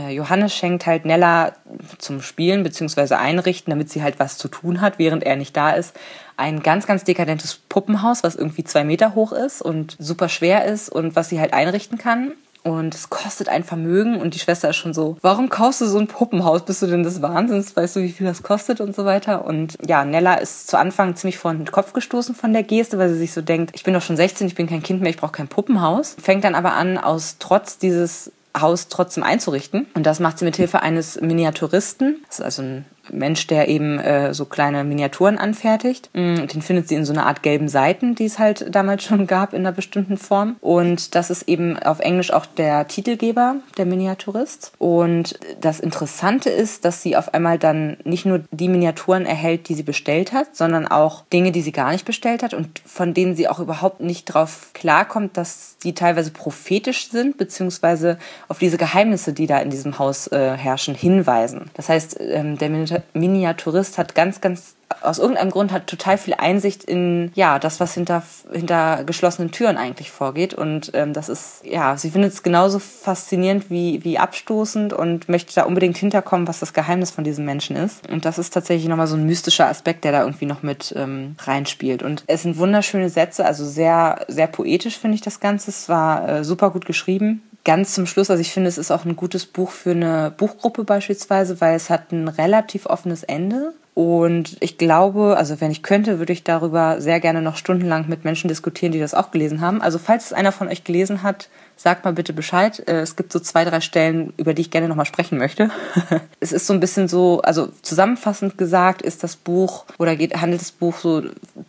Johannes 0.09 0.53
schenkt 0.53 0.85
halt 0.85 1.05
Nella 1.05 1.53
zum 1.97 2.21
Spielen 2.21 2.63
bzw. 2.63 3.15
einrichten, 3.15 3.71
damit 3.71 3.89
sie 3.89 4.03
halt 4.03 4.19
was 4.19 4.37
zu 4.37 4.47
tun 4.47 4.81
hat, 4.81 4.99
während 4.99 5.23
er 5.23 5.35
nicht 5.35 5.55
da 5.55 5.71
ist, 5.71 5.95
ein 6.37 6.61
ganz, 6.61 6.87
ganz 6.87 7.03
dekadentes 7.03 7.55
Puppenhaus, 7.69 8.23
was 8.23 8.35
irgendwie 8.35 8.63
zwei 8.63 8.83
Meter 8.83 9.15
hoch 9.15 9.31
ist 9.31 9.61
und 9.61 9.95
super 9.99 10.29
schwer 10.29 10.65
ist 10.65 10.89
und 10.89 11.15
was 11.15 11.29
sie 11.29 11.39
halt 11.39 11.53
einrichten 11.53 11.97
kann. 11.97 12.33
Und 12.63 12.93
es 12.93 13.09
kostet 13.09 13.49
ein 13.49 13.63
Vermögen 13.63 14.21
und 14.21 14.35
die 14.35 14.39
Schwester 14.39 14.69
ist 14.69 14.75
schon 14.75 14.93
so, 14.93 15.17
warum 15.21 15.49
kaufst 15.49 15.81
du 15.81 15.87
so 15.87 15.97
ein 15.97 16.07
Puppenhaus? 16.07 16.63
Bist 16.63 16.81
du 16.81 16.87
denn 16.87 17.01
des 17.01 17.21
Wahnsinns? 17.21 17.75
Weißt 17.75 17.95
du, 17.95 18.01
wie 18.01 18.11
viel 18.11 18.27
das 18.27 18.43
kostet 18.43 18.81
und 18.81 18.95
so 18.95 19.03
weiter? 19.03 19.45
Und 19.45 19.77
ja, 19.85 20.05
Nella 20.05 20.35
ist 20.35 20.67
zu 20.67 20.77
Anfang 20.77 21.15
ziemlich 21.15 21.39
vor 21.39 21.53
den 21.53 21.65
Kopf 21.65 21.93
gestoßen 21.93 22.35
von 22.35 22.53
der 22.53 22.63
Geste, 22.63 22.99
weil 22.99 23.09
sie 23.09 23.17
sich 23.17 23.33
so 23.33 23.41
denkt, 23.41 23.71
ich 23.73 23.83
bin 23.83 23.95
doch 23.95 24.01
schon 24.01 24.15
16, 24.15 24.45
ich 24.45 24.55
bin 24.55 24.67
kein 24.67 24.83
Kind 24.83 25.01
mehr, 25.01 25.09
ich 25.09 25.17
brauche 25.17 25.31
kein 25.31 25.47
Puppenhaus. 25.47 26.15
Fängt 26.21 26.43
dann 26.43 26.53
aber 26.53 26.73
an, 26.73 26.99
aus 26.99 27.37
Trotz 27.39 27.79
dieses 27.79 28.31
Haus 28.59 28.89
trotzdem 28.89 29.23
einzurichten. 29.23 29.87
Und 29.95 30.05
das 30.05 30.19
macht 30.19 30.37
sie 30.37 30.45
mit 30.45 30.57
Hilfe 30.57 30.81
eines 30.81 31.19
Miniaturisten. 31.19 32.21
Das 32.27 32.39
ist 32.39 32.45
also 32.45 32.61
ein 32.61 32.85
Mensch, 33.11 33.47
der 33.47 33.67
eben 33.67 33.99
äh, 33.99 34.33
so 34.33 34.45
kleine 34.45 34.83
Miniaturen 34.83 35.37
anfertigt. 35.37 36.09
Mm, 36.13 36.47
den 36.47 36.61
findet 36.61 36.87
sie 36.87 36.95
in 36.95 37.05
so 37.05 37.13
einer 37.13 37.25
Art 37.25 37.43
gelben 37.43 37.67
Seiten, 37.67 38.15
die 38.15 38.25
es 38.25 38.39
halt 38.39 38.73
damals 38.73 39.03
schon 39.11 39.27
gab 39.27 39.53
in 39.53 39.61
einer 39.61 39.71
bestimmten 39.71 40.17
Form. 40.17 40.55
Und 40.61 41.15
das 41.15 41.29
ist 41.29 41.47
eben 41.47 41.77
auf 41.79 41.99
Englisch 41.99 42.31
auch 42.31 42.45
der 42.45 42.87
Titelgeber, 42.87 43.55
der 43.77 43.85
Miniaturist. 43.85 44.73
Und 44.77 45.39
das 45.59 45.79
Interessante 45.79 46.49
ist, 46.49 46.85
dass 46.85 47.01
sie 47.01 47.15
auf 47.15 47.33
einmal 47.33 47.57
dann 47.57 47.97
nicht 48.03 48.25
nur 48.25 48.41
die 48.51 48.69
Miniaturen 48.69 49.25
erhält, 49.25 49.69
die 49.69 49.75
sie 49.75 49.83
bestellt 49.83 50.33
hat, 50.33 50.55
sondern 50.55 50.87
auch 50.87 51.23
Dinge, 51.31 51.51
die 51.51 51.61
sie 51.61 51.71
gar 51.71 51.91
nicht 51.91 52.05
bestellt 52.05 52.43
hat 52.43 52.53
und 52.53 52.81
von 52.85 53.13
denen 53.13 53.35
sie 53.35 53.47
auch 53.47 53.59
überhaupt 53.59 54.01
nicht 54.01 54.25
drauf 54.25 54.69
klarkommt, 54.73 55.37
dass 55.37 55.77
die 55.83 55.93
teilweise 55.93 56.31
prophetisch 56.31 57.09
sind, 57.09 57.37
beziehungsweise 57.37 58.17
auf 58.47 58.59
diese 58.59 58.77
Geheimnisse, 58.77 59.33
die 59.33 59.47
da 59.47 59.59
in 59.59 59.69
diesem 59.69 59.99
Haus 59.99 60.27
äh, 60.27 60.55
herrschen, 60.57 60.95
hinweisen. 60.95 61.69
Das 61.73 61.89
heißt, 61.89 62.17
ähm, 62.19 62.57
der 62.57 62.69
Miniaturist 63.13 63.97
hat 63.97 64.15
ganz, 64.15 64.41
ganz 64.41 64.75
aus 65.01 65.19
irgendeinem 65.19 65.51
Grund 65.51 65.71
hat 65.71 65.87
total 65.87 66.17
viel 66.17 66.33
Einsicht 66.33 66.83
in 66.83 67.31
ja 67.33 67.59
das, 67.59 67.79
was 67.79 67.93
hinter 67.93 68.23
hinter 68.51 69.03
geschlossenen 69.03 69.51
Türen 69.51 69.77
eigentlich 69.77 70.11
vorgeht. 70.11 70.53
Und 70.53 70.91
ähm, 70.93 71.13
das 71.13 71.29
ist 71.29 71.61
ja 71.63 71.97
sie 71.97 72.11
findet 72.11 72.33
es 72.33 72.43
genauso 72.43 72.79
faszinierend 72.79 73.69
wie 73.69 74.03
wie 74.03 74.17
abstoßend 74.17 74.93
und 74.93 75.29
möchte 75.29 75.53
da 75.55 75.63
unbedingt 75.63 75.97
hinterkommen, 75.97 76.47
was 76.47 76.59
das 76.59 76.73
Geheimnis 76.73 77.11
von 77.11 77.23
diesem 77.23 77.45
Menschen 77.45 77.75
ist. 77.75 78.09
Und 78.09 78.25
das 78.25 78.37
ist 78.37 78.53
tatsächlich 78.53 78.89
nochmal 78.89 79.07
so 79.07 79.15
ein 79.15 79.25
mystischer 79.25 79.67
Aspekt, 79.67 80.03
der 80.03 80.11
da 80.11 80.21
irgendwie 80.21 80.45
noch 80.45 80.63
mit 80.63 80.93
ähm, 80.97 81.35
reinspielt. 81.39 82.03
Und 82.03 82.23
es 82.27 82.43
sind 82.43 82.57
wunderschöne 82.57 83.09
Sätze, 83.09 83.45
also 83.45 83.65
sehr 83.65 84.25
sehr 84.27 84.47
poetisch 84.47 84.97
finde 84.97 85.15
ich 85.15 85.21
das 85.21 85.39
Ganze. 85.39 85.71
Es 85.71 85.89
war 85.89 86.27
äh, 86.27 86.43
super 86.43 86.71
gut 86.71 86.85
geschrieben 86.85 87.43
ganz 87.63 87.93
zum 87.93 88.05
Schluss, 88.05 88.29
also 88.29 88.41
ich 88.41 88.51
finde, 88.51 88.69
es 88.69 88.77
ist 88.77 88.91
auch 88.91 89.05
ein 89.05 89.15
gutes 89.15 89.45
Buch 89.45 89.71
für 89.71 89.91
eine 89.91 90.33
Buchgruppe 90.35 90.83
beispielsweise, 90.83 91.61
weil 91.61 91.75
es 91.75 91.89
hat 91.89 92.11
ein 92.11 92.27
relativ 92.27 92.85
offenes 92.85 93.23
Ende. 93.23 93.73
Und 93.93 94.55
ich 94.61 94.77
glaube, 94.77 95.35
also 95.37 95.59
wenn 95.59 95.69
ich 95.69 95.83
könnte, 95.83 96.17
würde 96.17 96.31
ich 96.31 96.45
darüber 96.45 97.01
sehr 97.01 97.19
gerne 97.19 97.41
noch 97.41 97.57
stundenlang 97.57 98.07
mit 98.07 98.23
Menschen 98.23 98.47
diskutieren, 98.47 98.93
die 98.93 99.01
das 99.01 99.13
auch 99.13 99.31
gelesen 99.31 99.59
haben. 99.59 99.81
Also 99.81 99.99
falls 99.99 100.27
es 100.27 100.33
einer 100.33 100.53
von 100.53 100.69
euch 100.69 100.85
gelesen 100.85 101.23
hat, 101.23 101.49
sagt 101.75 102.05
mal 102.05 102.13
bitte 102.13 102.31
Bescheid. 102.31 102.81
Äh, 102.87 103.01
es 103.01 103.17
gibt 103.17 103.33
so 103.33 103.39
zwei, 103.39 103.65
drei 103.65 103.81
Stellen, 103.81 104.33
über 104.37 104.53
die 104.53 104.61
ich 104.61 104.71
gerne 104.71 104.87
nochmal 104.87 105.05
sprechen 105.05 105.37
möchte. 105.37 105.71
es 106.39 106.53
ist 106.53 106.67
so 106.67 106.73
ein 106.73 106.79
bisschen 106.79 107.09
so, 107.09 107.41
also 107.41 107.67
zusammenfassend 107.81 108.57
gesagt 108.57 109.01
ist 109.01 109.23
das 109.23 109.35
Buch 109.35 109.85
oder 109.99 110.15
geht, 110.15 110.39
handelt 110.39 110.61
das 110.61 110.71
Buch 110.71 110.97
so 110.97 111.23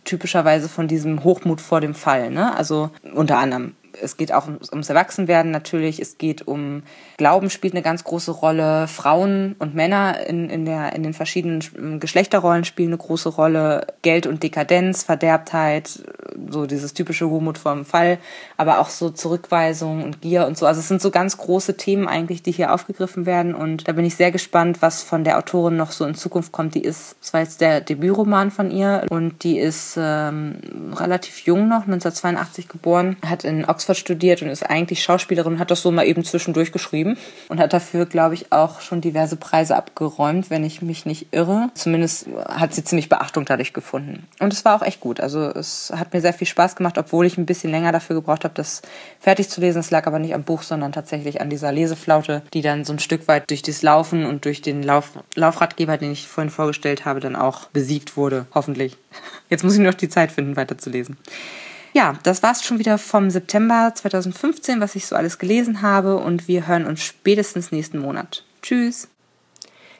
typischerweise 0.05 0.69
von 0.69 0.87
diesem 0.87 1.25
Hochmut 1.25 1.59
vor 1.59 1.81
dem 1.81 1.93
Fall. 1.93 2.31
Ne? 2.31 2.55
Also 2.55 2.89
unter 3.13 3.37
anderem 3.37 3.75
es 4.03 4.17
geht 4.17 4.33
auch 4.33 4.47
ums 4.47 4.89
Erwachsenwerden 4.89 5.51
natürlich. 5.51 5.99
Es 5.99 6.17
geht 6.17 6.47
um 6.47 6.83
Glauben 7.17 7.49
spielt 7.49 7.73
eine 7.73 7.81
ganz 7.81 8.03
große 8.03 8.31
Rolle. 8.31 8.87
Frauen 8.87 9.55
und 9.59 9.73
Männer 9.73 10.25
in, 10.27 10.49
in, 10.49 10.65
der, 10.65 10.93
in 10.93 11.03
den 11.03 11.13
verschiedenen 11.13 11.99
Geschlechterrollen 11.99 12.65
spielen 12.65 12.89
eine 12.89 12.97
große 12.97 13.29
Rolle. 13.29 13.87
Geld 14.01 14.27
und 14.27 14.43
Dekadenz, 14.43 15.03
Verderbtheit, 15.03 16.03
so 16.49 16.65
dieses 16.65 16.93
typische 16.93 17.29
Hohmut 17.29 17.57
vom 17.57 17.85
Fall, 17.85 18.17
aber 18.57 18.79
auch 18.79 18.89
so 18.89 19.09
Zurückweisung 19.09 20.03
und 20.03 20.21
Gier 20.21 20.47
und 20.47 20.57
so. 20.57 20.65
Also 20.65 20.79
es 20.79 20.87
sind 20.87 21.01
so 21.01 21.11
ganz 21.11 21.37
große 21.37 21.77
Themen 21.77 22.07
eigentlich, 22.07 22.43
die 22.43 22.51
hier 22.51 22.73
aufgegriffen 22.73 23.25
werden. 23.25 23.53
Und 23.53 23.87
da 23.87 23.93
bin 23.93 24.05
ich 24.05 24.15
sehr 24.15 24.31
gespannt, 24.31 24.81
was 24.81 25.03
von 25.03 25.23
der 25.23 25.37
Autorin 25.37 25.77
noch 25.77 25.91
so 25.91 26.05
in 26.05 26.15
Zukunft 26.15 26.51
kommt. 26.51 26.75
Die 26.75 26.83
ist, 26.83 27.15
das 27.21 27.33
war 27.33 27.41
jetzt 27.41 27.61
der 27.61 27.79
Debütroman 27.79 28.51
von 28.51 28.71
ihr 28.71 29.05
und 29.09 29.43
die 29.43 29.59
ist 29.59 29.97
ähm, 29.97 30.55
relativ 30.93 31.39
jung 31.41 31.67
noch, 31.67 31.83
1982 31.83 32.67
geboren, 32.67 33.17
hat 33.23 33.43
in 33.43 33.65
Oxford 33.65 33.83
Oxford 33.83 33.97
studiert 33.97 34.41
und 34.41 34.49
ist 34.49 34.63
eigentlich 34.63 35.03
Schauspielerin, 35.03 35.59
hat 35.59 35.71
das 35.71 35.81
so 35.81 35.91
mal 35.91 36.05
eben 36.05 36.23
zwischendurch 36.23 36.71
geschrieben 36.71 37.17
und 37.49 37.59
hat 37.59 37.73
dafür, 37.73 38.05
glaube 38.05 38.33
ich, 38.33 38.51
auch 38.51 38.81
schon 38.81 39.01
diverse 39.01 39.35
Preise 39.35 39.75
abgeräumt, 39.75 40.49
wenn 40.49 40.63
ich 40.63 40.81
mich 40.81 41.05
nicht 41.05 41.27
irre. 41.31 41.69
Zumindest 41.73 42.27
hat 42.47 42.73
sie 42.73 42.83
ziemlich 42.83 43.09
Beachtung 43.09 43.45
dadurch 43.45 43.73
gefunden. 43.73 44.27
Und 44.39 44.53
es 44.53 44.63
war 44.65 44.75
auch 44.75 44.85
echt 44.85 44.99
gut. 44.99 45.19
Also 45.19 45.41
es 45.41 45.91
hat 45.95 46.13
mir 46.13 46.21
sehr 46.23 46.33
viel 46.33 46.47
Spaß 46.47 46.75
gemacht, 46.75 46.97
obwohl 46.97 47.27
ich 47.27 47.37
ein 47.37 47.45
bisschen 47.45 47.69
länger 47.69 47.91
dafür 47.91 48.15
gebraucht 48.15 48.43
habe, 48.43 48.55
das 48.55 48.81
fertig 49.19 49.49
zu 49.49 49.61
lesen. 49.61 49.79
Es 49.79 49.91
lag 49.91 50.07
aber 50.07 50.17
nicht 50.17 50.33
am 50.33 50.43
Buch, 50.43 50.63
sondern 50.63 50.91
tatsächlich 50.91 51.39
an 51.39 51.51
dieser 51.51 51.71
Leseflaute, 51.71 52.41
die 52.53 52.63
dann 52.63 52.83
so 52.83 52.93
ein 52.93 52.99
Stück 52.99 53.27
weit 53.27 53.51
durch 53.51 53.61
das 53.61 53.83
Laufen 53.83 54.25
und 54.25 54.45
durch 54.45 54.63
den 54.63 54.81
Lauf 54.81 55.11
Laufratgeber, 55.35 55.97
den 55.97 56.11
ich 56.11 56.27
vorhin 56.27 56.49
vorgestellt 56.49 57.05
habe, 57.05 57.19
dann 57.19 57.35
auch 57.35 57.67
besiegt 57.67 58.17
wurde. 58.17 58.47
Hoffentlich. 58.55 58.97
Jetzt 59.49 59.63
muss 59.63 59.75
ich 59.75 59.81
noch 59.81 59.93
die 59.93 60.09
Zeit 60.09 60.31
finden, 60.31 60.55
weiterzulesen. 60.55 61.17
Ja, 61.93 62.17
das 62.23 62.41
war's 62.41 62.63
schon 62.63 62.79
wieder 62.79 62.97
vom 62.97 63.29
September 63.29 63.91
2015, 63.93 64.81
was 64.81 64.95
ich 64.95 65.05
so 65.05 65.15
alles 65.15 65.37
gelesen 65.37 65.83
habe 65.83 66.17
und 66.17 66.47
wir 66.47 66.65
hören 66.65 66.87
uns 66.87 67.03
spätestens 67.03 67.71
nächsten 67.71 67.99
Monat. 67.99 68.43
Tschüss! 68.63 69.12